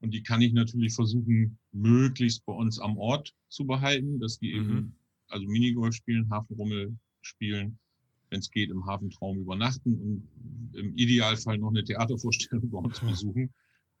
Und 0.00 0.14
die 0.14 0.22
kann 0.22 0.40
ich 0.40 0.54
natürlich 0.54 0.94
versuchen, 0.94 1.58
möglichst 1.72 2.46
bei 2.46 2.54
uns 2.54 2.78
am 2.78 2.96
Ort 2.96 3.34
zu 3.50 3.66
behalten, 3.66 4.18
dass 4.18 4.38
die 4.38 4.54
mhm. 4.54 4.60
eben 4.60 4.96
also 5.28 5.46
Minigolf 5.46 5.94
spielen, 5.94 6.30
Hafenrummel 6.30 6.96
spielen, 7.20 7.78
wenn 8.30 8.40
es 8.40 8.50
geht, 8.50 8.70
im 8.70 8.86
Hafentraum 8.86 9.40
übernachten 9.40 10.00
und 10.00 10.74
im 10.74 10.96
Idealfall 10.96 11.58
noch 11.58 11.68
eine 11.68 11.84
Theatervorstellung 11.84 12.70
bei 12.70 12.78
uns 12.78 13.00
besuchen. 13.00 13.52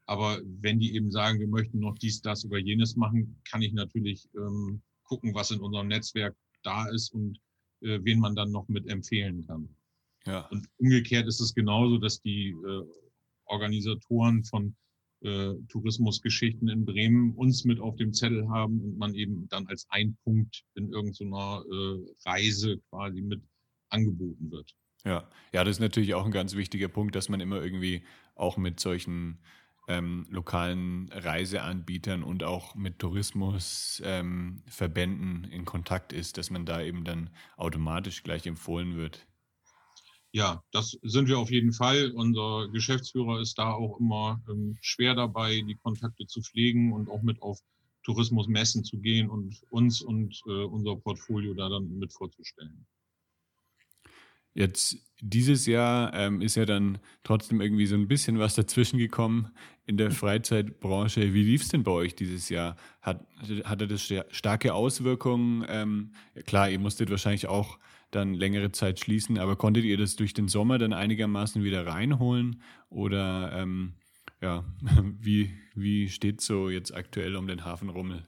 Aber 0.06 0.40
wenn 0.62 0.80
die 0.80 0.94
eben 0.94 1.10
sagen, 1.10 1.38
wir 1.38 1.48
möchten 1.48 1.80
noch 1.80 1.98
dies, 1.98 2.22
das 2.22 2.46
oder 2.46 2.56
jenes 2.56 2.96
machen, 2.96 3.36
kann 3.44 3.60
ich 3.60 3.74
natürlich 3.74 4.26
ähm, 4.34 4.80
gucken, 5.04 5.34
was 5.34 5.50
in 5.50 5.60
unserem 5.60 5.88
Netzwerk 5.88 6.34
da 6.62 6.88
ist 6.88 7.12
und 7.12 7.38
äh, 7.82 7.98
wen 8.02 8.20
man 8.20 8.34
dann 8.34 8.50
noch 8.50 8.68
mit 8.68 8.88
empfehlen 8.88 9.46
kann. 9.46 9.68
Ja. 10.26 10.46
Und 10.48 10.68
umgekehrt 10.78 11.26
ist 11.26 11.40
es 11.40 11.54
genauso, 11.54 11.98
dass 11.98 12.20
die 12.20 12.50
äh, 12.50 12.82
Organisatoren 13.46 14.44
von 14.44 14.76
äh, 15.22 15.54
Tourismusgeschichten 15.68 16.68
in 16.68 16.84
Bremen 16.84 17.34
uns 17.34 17.64
mit 17.64 17.80
auf 17.80 17.96
dem 17.96 18.12
Zettel 18.12 18.48
haben 18.48 18.80
und 18.80 18.98
man 18.98 19.14
eben 19.14 19.48
dann 19.48 19.66
als 19.66 19.86
ein 19.90 20.16
Punkt 20.24 20.64
in 20.74 20.90
irgendeiner 20.90 21.62
äh, 21.70 22.28
Reise 22.28 22.78
quasi 22.88 23.20
mit 23.20 23.42
angeboten 23.90 24.50
wird. 24.50 24.74
Ja, 25.04 25.28
ja, 25.52 25.64
das 25.64 25.76
ist 25.76 25.80
natürlich 25.80 26.14
auch 26.14 26.24
ein 26.24 26.30
ganz 26.30 26.54
wichtiger 26.56 26.88
Punkt, 26.88 27.14
dass 27.14 27.28
man 27.28 27.40
immer 27.40 27.62
irgendwie 27.62 28.02
auch 28.34 28.56
mit 28.56 28.80
solchen 28.80 29.38
ähm, 29.90 30.26
lokalen 30.30 31.10
Reiseanbietern 31.12 32.22
und 32.22 32.44
auch 32.44 32.76
mit 32.76 33.00
Tourismusverbänden 33.00 35.44
ähm, 35.44 35.50
in 35.50 35.64
Kontakt 35.64 36.12
ist, 36.12 36.38
dass 36.38 36.50
man 36.50 36.64
da 36.64 36.80
eben 36.80 37.02
dann 37.02 37.30
automatisch 37.56 38.22
gleich 38.22 38.46
empfohlen 38.46 38.96
wird. 38.96 39.26
Ja, 40.32 40.62
das 40.70 40.96
sind 41.02 41.26
wir 41.26 41.40
auf 41.40 41.50
jeden 41.50 41.72
Fall. 41.72 42.12
Unser 42.12 42.68
Geschäftsführer 42.68 43.40
ist 43.40 43.58
da 43.58 43.72
auch 43.72 43.98
immer 43.98 44.40
ähm, 44.48 44.78
schwer 44.80 45.16
dabei, 45.16 45.60
die 45.66 45.74
Kontakte 45.74 46.24
zu 46.26 46.40
pflegen 46.40 46.92
und 46.92 47.10
auch 47.10 47.22
mit 47.22 47.42
auf 47.42 47.58
Tourismusmessen 48.04 48.84
zu 48.84 48.98
gehen 48.98 49.28
und 49.28 49.60
uns 49.70 50.02
und 50.02 50.40
äh, 50.46 50.64
unser 50.64 50.94
Portfolio 50.94 51.52
da 51.54 51.68
dann 51.68 51.98
mit 51.98 52.12
vorzustellen. 52.12 52.86
Jetzt 54.54 54.98
dieses 55.20 55.66
Jahr 55.66 56.14
ähm, 56.14 56.40
ist 56.40 56.56
ja 56.56 56.64
dann 56.64 56.98
trotzdem 57.22 57.60
irgendwie 57.60 57.86
so 57.86 57.94
ein 57.94 58.08
bisschen 58.08 58.38
was 58.38 58.54
dazwischen 58.54 58.98
gekommen 58.98 59.50
in 59.86 59.96
der 59.96 60.10
Freizeitbranche. 60.10 61.34
Wie 61.34 61.42
lief 61.42 61.62
es 61.62 61.68
denn 61.68 61.82
bei 61.82 61.90
euch 61.90 62.14
dieses 62.14 62.48
Jahr? 62.48 62.76
Hat, 63.02 63.26
hatte 63.64 63.86
das 63.86 64.12
starke 64.30 64.74
Auswirkungen? 64.74 65.64
Ähm, 65.68 66.12
klar, 66.46 66.70
ihr 66.70 66.78
musstet 66.78 67.10
wahrscheinlich 67.10 67.48
auch 67.48 67.78
dann 68.10 68.34
längere 68.34 68.72
Zeit 68.72 68.98
schließen, 68.98 69.38
aber 69.38 69.56
konntet 69.56 69.84
ihr 69.84 69.96
das 69.96 70.16
durch 70.16 70.34
den 70.34 70.48
Sommer 70.48 70.78
dann 70.78 70.92
einigermaßen 70.92 71.62
wieder 71.62 71.86
reinholen? 71.86 72.62
Oder 72.88 73.52
ähm, 73.54 73.94
ja, 74.40 74.64
wie, 75.20 75.50
wie 75.74 76.08
steht 76.08 76.40
so 76.40 76.70
jetzt 76.70 76.94
aktuell 76.94 77.36
um 77.36 77.46
den 77.46 77.64
Hafenrummel? 77.64 78.26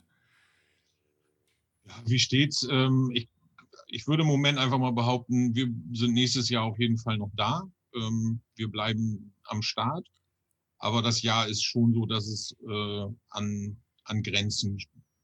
Wie 2.07 2.19
steht's? 2.19 2.67
Ähm, 2.71 3.11
ich 3.13 3.29
ich 3.93 4.07
würde 4.09 4.23
im 4.23 4.29
Moment 4.29 4.59
einfach 4.59 4.79
mal 4.79 4.93
behaupten, 4.93 5.55
wir 5.55 5.69
sind 5.93 6.15
nächstes 6.15 6.49
Jahr 6.49 6.65
auf 6.65 6.79
jeden 6.79 6.97
Fall 6.97 7.19
noch 7.19 7.31
da. 7.35 7.63
Ähm, 7.95 8.41
wir 8.57 8.69
bleiben 8.69 9.35
am 9.45 9.61
Start. 9.61 10.09
Aber 10.79 11.03
das 11.03 11.21
Jahr 11.23 11.47
ist 11.47 11.63
schon 11.63 11.93
so, 11.93 12.07
dass 12.07 12.27
es 12.27 12.57
äh, 12.67 13.07
an, 13.29 13.77
an 14.05 14.23
Grenzen, 14.23 14.79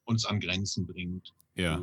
uns 0.05 0.27
an 0.27 0.39
Grenzen 0.39 0.87
bringt. 0.87 1.33
Ja. 1.55 1.83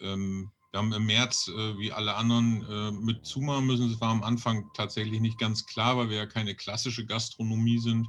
Ähm, 0.00 0.50
wir 0.72 0.78
haben 0.78 0.92
im 0.92 1.06
März, 1.06 1.48
äh, 1.48 1.78
wie 1.78 1.92
alle 1.92 2.16
anderen, 2.16 2.66
äh, 2.68 2.90
mit 2.90 3.24
zumachen 3.24 3.66
müssen. 3.66 3.90
Es 3.90 4.00
war 4.00 4.10
am 4.10 4.24
Anfang 4.24 4.68
tatsächlich 4.74 5.20
nicht 5.20 5.38
ganz 5.38 5.64
klar, 5.64 5.96
weil 5.96 6.10
wir 6.10 6.16
ja 6.16 6.26
keine 6.26 6.56
klassische 6.56 7.06
Gastronomie 7.06 7.78
sind, 7.78 8.08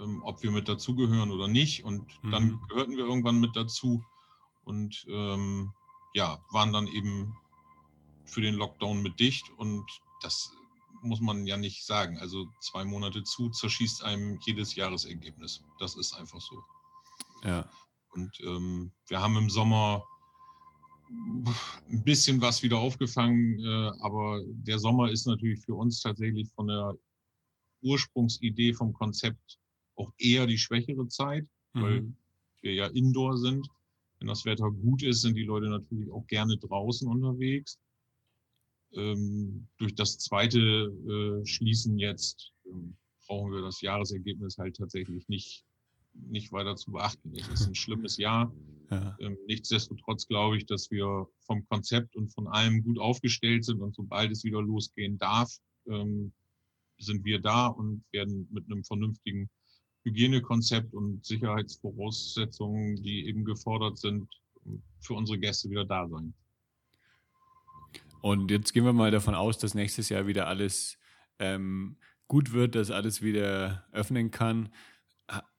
ähm, 0.00 0.22
ob 0.22 0.42
wir 0.42 0.50
mit 0.50 0.68
dazugehören 0.68 1.30
oder 1.32 1.48
nicht. 1.48 1.84
Und 1.84 2.06
mhm. 2.22 2.30
dann 2.30 2.60
gehörten 2.68 2.96
wir 2.96 3.04
irgendwann 3.04 3.40
mit 3.40 3.54
dazu. 3.56 4.02
Und 4.64 5.04
ähm, 5.08 5.72
ja, 6.14 6.42
waren 6.50 6.72
dann 6.72 6.86
eben 6.86 7.36
für 8.24 8.40
den 8.40 8.54
Lockdown 8.54 9.02
mit 9.02 9.18
dicht 9.18 9.50
und 9.56 9.84
das 10.22 10.52
muss 11.02 11.20
man 11.20 11.46
ja 11.46 11.56
nicht 11.56 11.84
sagen. 11.84 12.18
Also 12.18 12.46
zwei 12.60 12.84
Monate 12.84 13.22
zu 13.22 13.50
zerschießt 13.50 14.02
einem 14.02 14.38
jedes 14.44 14.74
Jahresergebnis. 14.74 15.62
Das 15.78 15.96
ist 15.96 16.14
einfach 16.14 16.40
so. 16.40 16.62
Ja. 17.44 17.68
Und 18.10 18.38
ähm, 18.40 18.92
wir 19.06 19.20
haben 19.20 19.36
im 19.36 19.50
Sommer 19.50 20.04
ein 21.10 22.04
bisschen 22.04 22.40
was 22.40 22.62
wieder 22.62 22.78
aufgefangen, 22.78 23.58
äh, 23.60 23.92
aber 24.00 24.42
der 24.46 24.78
Sommer 24.78 25.10
ist 25.10 25.26
natürlich 25.26 25.60
für 25.64 25.74
uns 25.74 26.00
tatsächlich 26.00 26.50
von 26.54 26.66
der 26.66 26.94
Ursprungsidee 27.82 28.74
vom 28.74 28.92
Konzept 28.92 29.58
auch 29.96 30.12
eher 30.18 30.46
die 30.46 30.58
schwächere 30.58 31.08
Zeit, 31.08 31.46
mhm. 31.72 31.82
weil 31.82 32.12
wir 32.60 32.74
ja 32.74 32.86
Indoor 32.88 33.38
sind. 33.38 33.68
Wenn 34.18 34.28
das 34.28 34.44
Wetter 34.44 34.70
gut 34.70 35.02
ist, 35.02 35.22
sind 35.22 35.36
die 35.36 35.44
Leute 35.44 35.68
natürlich 35.68 36.10
auch 36.10 36.26
gerne 36.26 36.56
draußen 36.56 37.08
unterwegs. 37.08 37.78
Ähm, 38.92 39.68
durch 39.76 39.94
das 39.94 40.18
zweite 40.18 40.58
äh, 40.58 41.46
Schließen 41.46 41.98
jetzt 41.98 42.52
ähm, 42.66 42.96
brauchen 43.26 43.52
wir 43.52 43.62
das 43.62 43.80
Jahresergebnis 43.80 44.58
halt 44.58 44.76
tatsächlich 44.76 45.28
nicht, 45.28 45.64
nicht 46.14 46.52
weiter 46.52 46.74
zu 46.76 46.92
beachten. 46.92 47.32
Es 47.34 47.48
ist 47.48 47.66
ein 47.66 47.74
schlimmes 47.74 48.16
Jahr. 48.16 48.52
Ja. 48.90 49.16
Ähm, 49.20 49.36
nichtsdestotrotz 49.46 50.26
glaube 50.26 50.56
ich, 50.56 50.64
dass 50.64 50.90
wir 50.90 51.28
vom 51.40 51.66
Konzept 51.68 52.16
und 52.16 52.32
von 52.32 52.48
allem 52.48 52.82
gut 52.82 52.98
aufgestellt 52.98 53.64
sind 53.64 53.82
und 53.82 53.94
sobald 53.94 54.32
es 54.32 54.44
wieder 54.44 54.62
losgehen 54.62 55.18
darf, 55.18 55.54
ähm, 55.86 56.32
sind 56.98 57.24
wir 57.24 57.40
da 57.40 57.66
und 57.66 58.02
werden 58.12 58.48
mit 58.50 58.64
einem 58.64 58.82
vernünftigen 58.82 59.50
Hygienekonzept 60.08 60.94
und 60.94 61.24
Sicherheitsvoraussetzungen, 61.24 62.96
die 63.02 63.26
eben 63.26 63.44
gefordert 63.44 63.98
sind, 63.98 64.28
für 65.00 65.14
unsere 65.14 65.38
Gäste 65.38 65.70
wieder 65.70 65.84
da 65.84 66.08
sein. 66.08 66.34
Und 68.20 68.50
jetzt 68.50 68.72
gehen 68.72 68.84
wir 68.84 68.92
mal 68.92 69.10
davon 69.10 69.34
aus, 69.34 69.58
dass 69.58 69.74
nächstes 69.74 70.08
Jahr 70.08 70.26
wieder 70.26 70.46
alles 70.46 70.98
ähm, 71.38 71.98
gut 72.26 72.52
wird, 72.52 72.74
dass 72.74 72.90
alles 72.90 73.22
wieder 73.22 73.86
öffnen 73.92 74.30
kann. 74.30 74.70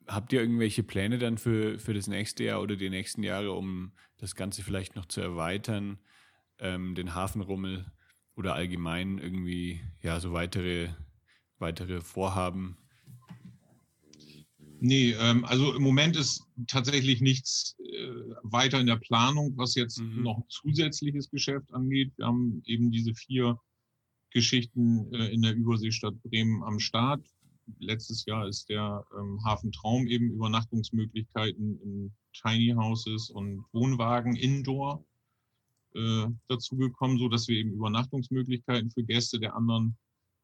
Habt 0.07 0.33
ihr 0.33 0.41
irgendwelche 0.41 0.83
Pläne 0.83 1.19
dann 1.19 1.37
für, 1.37 1.79
für 1.79 1.93
das 1.93 2.07
nächste 2.07 2.43
Jahr 2.43 2.61
oder 2.61 2.75
die 2.75 2.89
nächsten 2.89 3.23
Jahre, 3.23 3.51
um 3.51 3.93
das 4.17 4.35
Ganze 4.35 4.63
vielleicht 4.63 4.95
noch 4.95 5.05
zu 5.05 5.21
erweitern, 5.21 5.99
ähm, 6.57 6.95
den 6.95 7.13
Hafenrummel 7.15 7.85
oder 8.35 8.55
allgemein 8.55 9.19
irgendwie 9.19 9.81
ja 10.01 10.19
so 10.19 10.33
weitere, 10.33 10.89
weitere 11.59 12.01
Vorhaben? 12.01 12.77
Nee, 14.81 15.11
ähm, 15.19 15.43
also 15.43 15.75
im 15.75 15.83
Moment 15.83 16.15
ist 16.15 16.47
tatsächlich 16.67 17.19
nichts 17.19 17.75
äh, 17.79 18.11
weiter 18.43 18.79
in 18.79 18.87
der 18.87 18.95
Planung, 18.95 19.55
was 19.57 19.75
jetzt 19.75 19.99
mhm. 19.99 20.23
noch 20.23 20.47
zusätzliches 20.47 21.29
Geschäft 21.29 21.73
angeht. 21.73 22.13
Wir 22.15 22.27
haben 22.27 22.61
eben 22.65 22.89
diese 22.89 23.13
vier 23.13 23.59
Geschichten 24.31 25.13
äh, 25.13 25.27
in 25.33 25.41
der 25.41 25.53
Überseestadt 25.53 26.21
Bremen 26.23 26.63
am 26.63 26.79
Start. 26.79 27.25
Letztes 27.79 28.25
Jahr 28.25 28.47
ist 28.47 28.69
der 28.69 29.05
ähm, 29.17 29.43
Hafen 29.43 29.71
Traum 29.71 30.07
eben 30.07 30.31
Übernachtungsmöglichkeiten 30.31 31.79
in 31.81 32.13
Tiny 32.33 32.73
Houses 32.75 33.29
und 33.29 33.65
Wohnwagen 33.73 34.35
indoor 34.35 35.03
äh, 35.93 36.27
dazugekommen, 36.47 37.17
so 37.17 37.27
dass 37.27 37.47
wir 37.47 37.57
eben 37.57 37.73
Übernachtungsmöglichkeiten 37.73 38.91
für 38.91 39.03
Gäste 39.03 39.39
der 39.39 39.55
anderen 39.55 39.97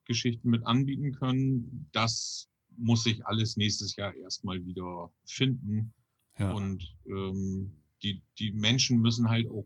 Geschichten 0.06 0.50
mit 0.50 0.65
anbieten 0.67 1.13
können. 1.13 1.88
Das 1.93 2.50
muss 2.77 3.03
sich 3.03 3.25
alles 3.25 3.57
nächstes 3.57 3.95
Jahr 3.95 4.15
erstmal 4.15 4.63
wieder 4.65 5.11
finden. 5.25 5.93
Ja. 6.38 6.51
Und 6.51 6.95
ähm, 7.07 7.71
die, 8.03 8.21
die 8.38 8.51
Menschen 8.51 8.99
müssen 8.99 9.29
halt 9.29 9.49
auch 9.49 9.65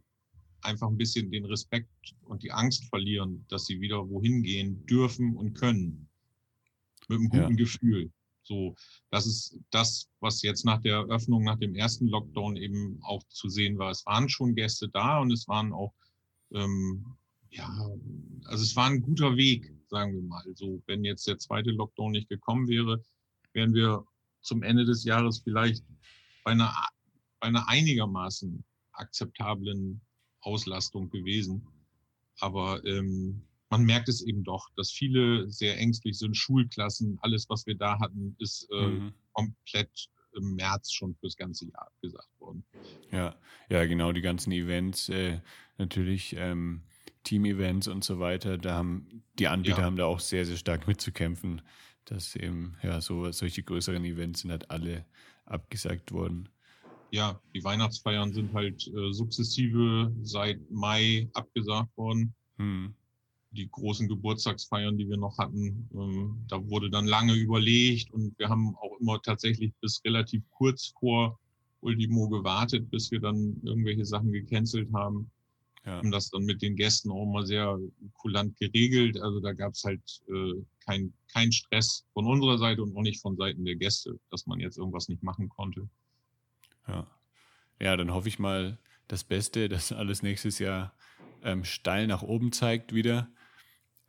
einfach 0.62 0.88
ein 0.88 0.98
bisschen 0.98 1.32
den 1.32 1.46
Respekt 1.46 2.16
und 2.26 2.44
die 2.44 2.52
Angst 2.52 2.86
verlieren, 2.86 3.46
dass 3.50 3.66
sie 3.66 3.80
wieder 3.80 4.10
wohin 4.10 4.44
gehen 4.44 4.86
dürfen 4.86 5.36
und 5.36 5.54
können. 5.54 6.08
Mit 7.08 7.20
einem 7.20 7.30
guten 7.30 7.58
ja. 7.58 7.64
Gefühl. 7.64 8.12
So, 8.44 8.76
das 9.10 9.26
ist 9.26 9.60
das, 9.70 10.10
was 10.20 10.42
jetzt 10.42 10.66
nach 10.66 10.82
der 10.82 11.06
Öffnung, 11.06 11.44
nach 11.44 11.60
dem 11.60 11.76
ersten 11.76 12.08
Lockdown 12.08 12.56
eben 12.58 13.00
auch 13.04 13.24
zu 13.30 13.48
sehen 13.48 13.78
war. 13.78 13.92
Es 13.92 14.06
waren 14.06 14.28
schon 14.28 14.56
Gäste 14.56 14.90
da 14.90 15.20
und 15.20 15.32
es 15.32 15.48
waren 15.48 15.72
auch 15.72 15.94
ähm, 16.52 17.06
ja, 17.52 17.68
also 18.46 18.64
es 18.64 18.76
war 18.76 18.88
ein 18.88 19.02
guter 19.02 19.36
Weg, 19.36 19.74
sagen 19.90 20.14
wir 20.14 20.22
mal. 20.22 20.44
So, 20.56 20.82
wenn 20.86 21.04
jetzt 21.04 21.28
der 21.28 21.38
zweite 21.38 21.72
Lockdown 21.72 22.12
nicht 22.12 22.30
gekommen 22.30 22.68
wäre, 22.68 23.04
wären 23.54 23.74
wir 23.74 24.06
zum 24.42 24.64
Ende 24.64 24.86
des 24.86 25.04
Jahres 25.04 25.40
vielleicht 25.44 25.84
bei 26.44 26.52
einer, 26.52 26.74
bei 27.40 27.48
einer 27.48 27.68
einigermaßen 27.68 28.64
akzeptablen 28.94 30.02
Auslastung 30.42 31.10
gewesen. 31.10 31.68
Aber 32.40 32.84
ähm, 32.86 33.42
man 33.70 33.84
merkt 33.84 34.10
es 34.10 34.22
eben 34.22 34.44
doch, 34.44 34.70
dass 34.76 34.92
viele 34.92 35.50
sehr 35.50 35.78
ängstlich 35.78 36.18
sind. 36.18 36.36
Schulklassen, 36.36 37.18
alles, 37.22 37.50
was 37.50 37.66
wir 37.66 37.76
da 37.76 38.00
hatten, 38.00 38.36
ist 38.40 38.68
äh, 38.72 38.88
mhm. 38.88 39.14
komplett 39.34 40.10
im 40.36 40.56
März 40.56 40.92
schon 40.92 41.16
fürs 41.16 41.36
ganze 41.36 41.66
Jahr 41.66 41.88
abgesagt 41.88 42.40
worden. 42.40 42.64
Ja, 43.12 43.36
ja, 43.70 43.86
genau, 43.86 44.12
die 44.12 44.22
ganzen 44.22 44.52
Events, 44.52 45.10
äh, 45.10 45.40
natürlich 45.78 46.36
ähm, 46.38 46.84
Team-Events 47.24 47.88
und 47.88 48.04
so 48.04 48.20
weiter, 48.20 48.58
da 48.58 48.76
haben 48.76 49.24
die 49.38 49.48
Anbieter 49.48 49.80
ja. 49.80 49.84
haben 49.84 49.98
da 49.98 50.06
auch 50.06 50.20
sehr, 50.20 50.46
sehr 50.46 50.58
stark 50.58 50.88
mitzukämpfen, 50.88 51.62
dass 52.06 52.36
eben, 52.36 52.76
ja, 52.82 53.02
so 53.02 53.32
solche 53.32 53.64
größeren 53.64 54.04
Events 54.06 54.42
sind 54.42 54.52
halt 54.52 54.70
alle 54.72 55.06
abgesagt 55.46 56.12
worden. 56.12 56.50
Ja, 57.12 57.40
die 57.56 57.64
Weihnachtsfeiern 57.64 58.34
sind 58.34 58.54
halt 58.54 58.88
äh, 58.88 59.12
sukzessive 59.12 60.12
seit 60.22 60.60
Mai 60.70 61.28
abgesagt 61.34 61.96
worden. 61.98 62.34
Hm 62.58 62.94
die 63.52 63.70
großen 63.70 64.08
Geburtstagsfeiern, 64.08 64.98
die 64.98 65.10
wir 65.10 65.18
noch 65.18 65.38
hatten, 65.38 65.90
ähm, 65.94 66.38
da 66.48 66.64
wurde 66.70 66.90
dann 66.90 67.08
lange 67.08 67.34
überlegt 67.34 68.12
und 68.12 68.38
wir 68.38 68.50
haben 68.50 68.76
auch 68.76 69.00
immer 69.00 69.22
tatsächlich 69.22 69.74
bis 69.82 70.02
relativ 70.06 70.44
kurz 70.52 70.94
vor 71.00 71.40
Ultimo 71.82 72.30
gewartet, 72.30 72.90
bis 72.92 73.10
wir 73.12 73.20
dann 73.20 73.60
irgendwelche 73.64 74.06
Sachen 74.06 74.32
gecancelt 74.32 74.90
haben. 74.94 75.32
Ja. 75.86 75.98
Haben 75.98 76.12
das 76.12 76.30
dann 76.30 76.44
mit 76.44 76.62
den 76.62 76.76
Gästen 76.76 77.10
auch 77.10 77.26
mal 77.26 77.46
sehr 77.46 77.80
kulant 78.14 78.58
geregelt. 78.58 79.20
Also 79.22 79.40
da 79.40 79.54
gab 79.54 79.74
es 79.74 79.84
halt 79.84 80.02
äh, 80.28 80.62
kein, 80.86 81.14
kein 81.32 81.52
Stress 81.52 82.06
von 82.14 82.26
unserer 82.26 82.58
Seite 82.58 82.84
und 82.84 82.96
auch 82.96 83.02
nicht 83.02 83.22
von 83.22 83.38
Seiten 83.38 83.64
der 83.64 83.76
Gäste, 83.76 84.20
dass 84.30 84.46
man 84.46 84.60
jetzt 84.60 84.78
irgendwas 84.78 85.08
nicht 85.08 85.24
machen 85.24 85.50
konnte. 85.50 85.90
Ja, 86.88 87.08
ja 87.80 87.98
dann 87.98 88.14
hoffe 88.14 88.28
ich 88.28 88.40
mal 88.40 88.78
das 89.08 89.24
Beste, 89.24 89.70
dass 89.70 89.92
alles 89.92 90.22
nächstes 90.22 90.60
Jahr 90.60 90.94
ähm, 91.44 91.64
steil 91.64 92.08
nach 92.08 92.22
oben 92.22 92.52
zeigt 92.52 92.94
wieder 92.94 93.32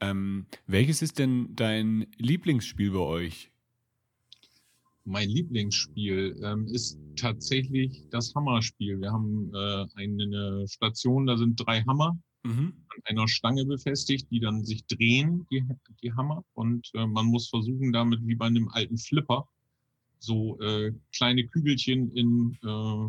ähm, 0.01 0.47
welches 0.67 1.03
ist 1.03 1.19
denn 1.19 1.55
dein 1.55 2.07
Lieblingsspiel 2.17 2.91
bei 2.93 2.99
euch? 2.99 3.50
Mein 5.11 5.29
Lieblingsspiel 5.29 6.41
ähm, 6.43 6.67
ist 6.69 6.99
tatsächlich 7.17 8.05
das 8.11 8.35
Hammerspiel. 8.35 9.01
Wir 9.01 9.13
haben 9.13 9.53
äh, 9.55 9.87
eine 9.97 10.67
Station, 10.69 11.27
da 11.27 11.37
sind 11.37 11.57
drei 11.57 11.83
Hammer 11.83 12.17
mhm. 12.45 12.73
an 12.89 13.03
einer 13.05 13.29
Stange 13.29 13.65
befestigt, 13.65 14.29
die 14.31 14.41
dann 14.41 14.65
sich 14.65 14.87
drehen, 14.87 15.47
die, 15.51 15.65
die 16.03 16.13
Hammer. 16.13 16.45
Und 16.55 16.91
äh, 16.95 17.07
man 17.07 17.27
muss 17.27 17.49
versuchen, 17.49 17.93
damit 17.93 18.21
wie 18.27 18.37
bei 18.37 18.47
einem 18.47 18.69
alten 18.69 18.99
Flipper 18.99 19.49
so 20.19 20.61
äh, 20.61 20.93
kleine 21.13 21.47
Kügelchen 21.47 22.13
in 22.13 22.59
äh, 22.63 23.09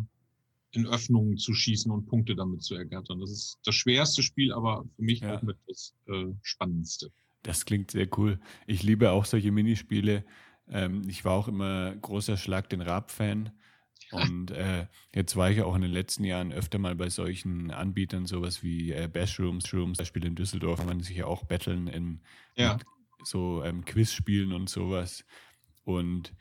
in 0.72 0.86
Öffnungen 0.86 1.36
zu 1.36 1.54
schießen 1.54 1.90
und 1.92 2.06
Punkte 2.06 2.34
damit 2.34 2.62
zu 2.62 2.74
ergattern. 2.74 3.20
Das 3.20 3.30
ist 3.30 3.58
das 3.64 3.74
schwerste 3.74 4.22
Spiel, 4.22 4.52
aber 4.52 4.84
für 4.96 5.02
mich 5.02 5.20
ja. 5.20 5.36
auch 5.36 5.42
mit 5.42 5.56
das 5.68 5.94
äh, 6.08 6.32
spannendste. 6.42 7.12
Das 7.42 7.64
klingt 7.64 7.90
sehr 7.90 8.08
cool. 8.16 8.40
Ich 8.66 8.82
liebe 8.82 9.10
auch 9.10 9.24
solche 9.24 9.50
Minispiele. 9.50 10.24
Ähm, 10.72 11.02
ich 11.08 11.24
war 11.24 11.32
auch 11.34 11.48
immer 11.48 11.94
großer 11.94 12.36
Schlag 12.36 12.68
den 12.70 12.80
Rab-Fan. 12.80 13.52
Und 14.10 14.50
äh, 14.50 14.86
jetzt 15.14 15.36
war 15.36 15.50
ich 15.50 15.62
auch 15.62 15.74
in 15.74 15.82
den 15.82 15.90
letzten 15.90 16.24
Jahren 16.24 16.52
öfter 16.52 16.78
mal 16.78 16.94
bei 16.94 17.08
solchen 17.08 17.70
Anbietern, 17.70 18.26
sowas 18.26 18.62
wie 18.62 18.92
äh, 18.92 19.08
Bashrooms, 19.10 19.72
Rooms, 19.72 19.98
Beispiel 19.98 20.26
in 20.26 20.34
Düsseldorf, 20.34 20.84
man 20.84 21.00
sich 21.00 21.16
ja 21.16 21.26
auch 21.26 21.44
battlen 21.44 21.86
in 21.86 22.20
ja. 22.54 22.78
so 23.22 23.64
ähm, 23.64 23.86
Quizspielen 23.86 24.52
und 24.52 24.68
sowas. 24.68 25.24
Und 25.84 26.34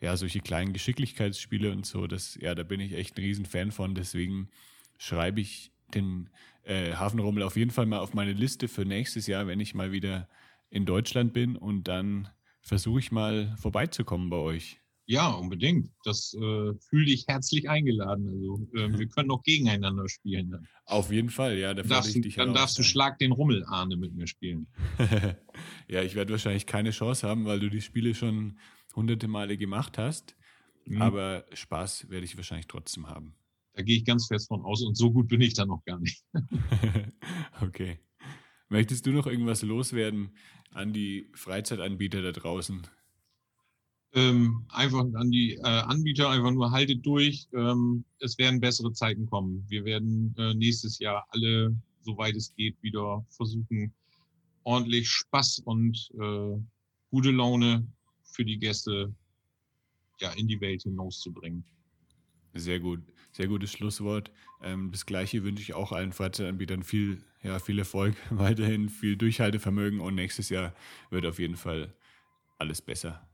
ja, 0.00 0.16
solche 0.16 0.40
kleinen 0.40 0.72
Geschicklichkeitsspiele 0.74 1.72
und 1.72 1.86
so, 1.86 2.06
das, 2.06 2.38
ja, 2.40 2.54
da 2.54 2.62
bin 2.62 2.78
ich 2.78 2.92
echt 2.92 3.16
ein 3.16 3.22
Riesenfan 3.22 3.72
von. 3.72 3.94
Deswegen 3.94 4.50
schreibe 4.98 5.40
ich 5.40 5.72
den 5.94 6.28
äh, 6.64 6.92
Hafenrummel 6.94 7.42
auf 7.42 7.56
jeden 7.56 7.70
Fall 7.70 7.86
mal 7.86 8.00
auf 8.00 8.12
meine 8.12 8.34
Liste 8.34 8.68
für 8.68 8.84
nächstes 8.84 9.26
Jahr, 9.26 9.46
wenn 9.46 9.60
ich 9.60 9.74
mal 9.74 9.92
wieder 9.92 10.28
in 10.70 10.84
Deutschland 10.84 11.32
bin 11.32 11.56
und 11.56 11.88
dann 11.88 12.28
versuche 12.62 13.00
ich 13.00 13.12
mal 13.12 13.56
vorbeizukommen 13.58 14.30
bei 14.30 14.36
euch. 14.36 14.80
Ja, 15.10 15.30
unbedingt. 15.30 15.90
Das 16.04 16.34
äh, 16.34 16.74
fühle 16.90 17.06
dich 17.06 17.24
herzlich 17.26 17.70
eingeladen. 17.70 18.28
Also 18.28 18.68
äh, 18.74 18.98
wir 18.98 19.08
können 19.08 19.30
auch 19.30 19.42
gegeneinander 19.42 20.06
spielen. 20.06 20.50
Dann. 20.50 20.68
Auf 20.84 21.10
jeden 21.10 21.30
Fall, 21.30 21.56
ja. 21.56 21.72
Da 21.72 21.82
darfst 21.82 22.14
ich 22.14 22.22
dich 22.22 22.34
dann 22.34 22.52
darfst 22.52 22.78
du 22.78 22.82
Schlag 22.82 23.18
den 23.18 23.32
Rummel 23.32 23.64
Arne 23.64 23.96
mit 23.96 24.14
mir 24.14 24.26
spielen. 24.26 24.66
ja, 25.88 26.02
ich 26.02 26.14
werde 26.14 26.32
wahrscheinlich 26.32 26.66
keine 26.66 26.90
Chance 26.90 27.26
haben, 27.26 27.46
weil 27.46 27.58
du 27.58 27.70
die 27.70 27.80
Spiele 27.80 28.14
schon 28.14 28.58
hunderte 28.94 29.28
Male 29.28 29.56
gemacht 29.56 29.96
hast. 29.96 30.36
Mhm. 30.84 31.00
Aber 31.00 31.46
Spaß 31.54 32.10
werde 32.10 32.26
ich 32.26 32.36
wahrscheinlich 32.36 32.66
trotzdem 32.66 33.06
haben. 33.06 33.34
Da 33.72 33.82
gehe 33.82 33.96
ich 33.96 34.04
ganz 34.04 34.26
fest 34.26 34.48
von 34.48 34.62
aus 34.62 34.82
und 34.82 34.96
so 34.96 35.10
gut 35.10 35.28
bin 35.28 35.40
ich 35.40 35.54
da 35.54 35.64
noch 35.64 35.84
gar 35.84 35.98
nicht. 36.00 36.22
okay. 37.62 37.98
Möchtest 38.68 39.06
du 39.06 39.12
noch 39.12 39.26
irgendwas 39.26 39.62
loswerden 39.62 40.30
an 40.72 40.92
die 40.92 41.30
Freizeitanbieter 41.34 42.22
da 42.22 42.32
draußen? 42.32 42.86
Ähm, 44.12 44.64
einfach 44.68 45.04
an 45.14 45.30
die 45.30 45.54
äh, 45.54 45.62
Anbieter 45.62 46.30
einfach 46.30 46.50
nur 46.50 46.70
haltet 46.70 47.04
durch. 47.04 47.46
Ähm, 47.52 48.04
es 48.20 48.38
werden 48.38 48.60
bessere 48.60 48.92
Zeiten 48.92 49.26
kommen. 49.26 49.64
Wir 49.68 49.84
werden 49.84 50.34
äh, 50.38 50.54
nächstes 50.54 50.98
Jahr 50.98 51.26
alle, 51.30 51.76
soweit 52.02 52.34
es 52.34 52.54
geht, 52.54 52.76
wieder 52.82 53.24
versuchen, 53.30 53.92
ordentlich 54.64 55.08
Spaß 55.08 55.60
und 55.60 56.10
äh, 56.20 56.60
gute 57.10 57.30
Laune 57.30 57.86
für 58.24 58.44
die 58.44 58.58
Gäste 58.58 59.14
ja, 60.20 60.30
in 60.32 60.48
die 60.48 60.60
Welt 60.60 60.82
hinauszubringen. 60.82 61.64
Sehr 62.54 62.80
gut, 62.80 63.00
sehr 63.38 63.46
gutes 63.46 63.70
Schlusswort. 63.70 64.32
Ähm, 64.62 64.90
das 64.90 65.06
gleiche 65.06 65.44
wünsche 65.44 65.62
ich 65.62 65.72
auch 65.72 65.92
allen 65.92 66.12
Freizeitanbietern 66.12 66.82
viel, 66.82 67.22
ja, 67.42 67.60
viel 67.60 67.78
Erfolg, 67.78 68.16
weiterhin 68.30 68.88
viel 68.88 69.16
Durchhaltevermögen 69.16 70.00
und 70.00 70.16
nächstes 70.16 70.50
Jahr 70.50 70.74
wird 71.10 71.24
auf 71.24 71.38
jeden 71.38 71.56
Fall 71.56 71.94
alles 72.58 72.82
besser. 72.82 73.26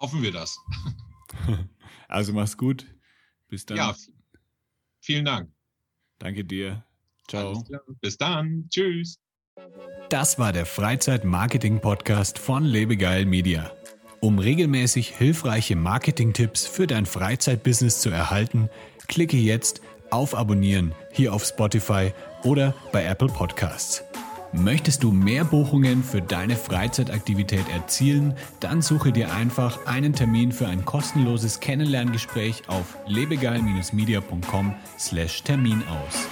Hoffen 0.00 0.22
wir 0.22 0.30
das. 0.30 0.58
also 2.08 2.32
mach's 2.32 2.56
gut. 2.56 2.86
Bis 3.48 3.66
dann. 3.66 3.76
Ja, 3.76 3.96
vielen 5.00 5.24
Dank. 5.24 5.50
Danke 6.20 6.44
dir. 6.44 6.84
Ciao. 7.28 7.64
Bis 8.00 8.16
dann. 8.16 8.68
Tschüss. 8.70 9.18
Das 10.08 10.38
war 10.38 10.52
der 10.52 10.66
Freizeit-Marketing-Podcast 10.66 12.38
von 12.38 12.64
Lebegeil 12.64 13.24
Media. 13.26 13.72
Um 14.20 14.38
regelmäßig 14.38 15.16
hilfreiche 15.16 15.76
Marketing-Tipps 15.76 16.66
für 16.66 16.86
dein 16.86 17.06
Freizeitbusiness 17.06 18.00
zu 18.00 18.10
erhalten, 18.10 18.68
klicke 19.08 19.36
jetzt 19.36 19.80
auf 20.10 20.34
Abonnieren 20.34 20.94
hier 21.12 21.34
auf 21.34 21.44
Spotify 21.44 22.12
oder 22.42 22.74
bei 22.92 23.04
Apple 23.04 23.28
Podcasts. 23.28 24.02
Möchtest 24.52 25.02
du 25.02 25.10
mehr 25.10 25.44
Buchungen 25.44 26.04
für 26.04 26.22
deine 26.22 26.54
Freizeitaktivität 26.54 27.68
erzielen, 27.74 28.36
dann 28.60 28.82
suche 28.82 29.10
dir 29.10 29.34
einfach 29.34 29.84
einen 29.86 30.12
Termin 30.12 30.52
für 30.52 30.68
ein 30.68 30.84
kostenloses 30.84 31.58
Kennenlerngespräch 31.58 32.62
auf 32.68 32.96
lebegeil-media.com/termin 33.08 35.82
aus. 35.88 36.28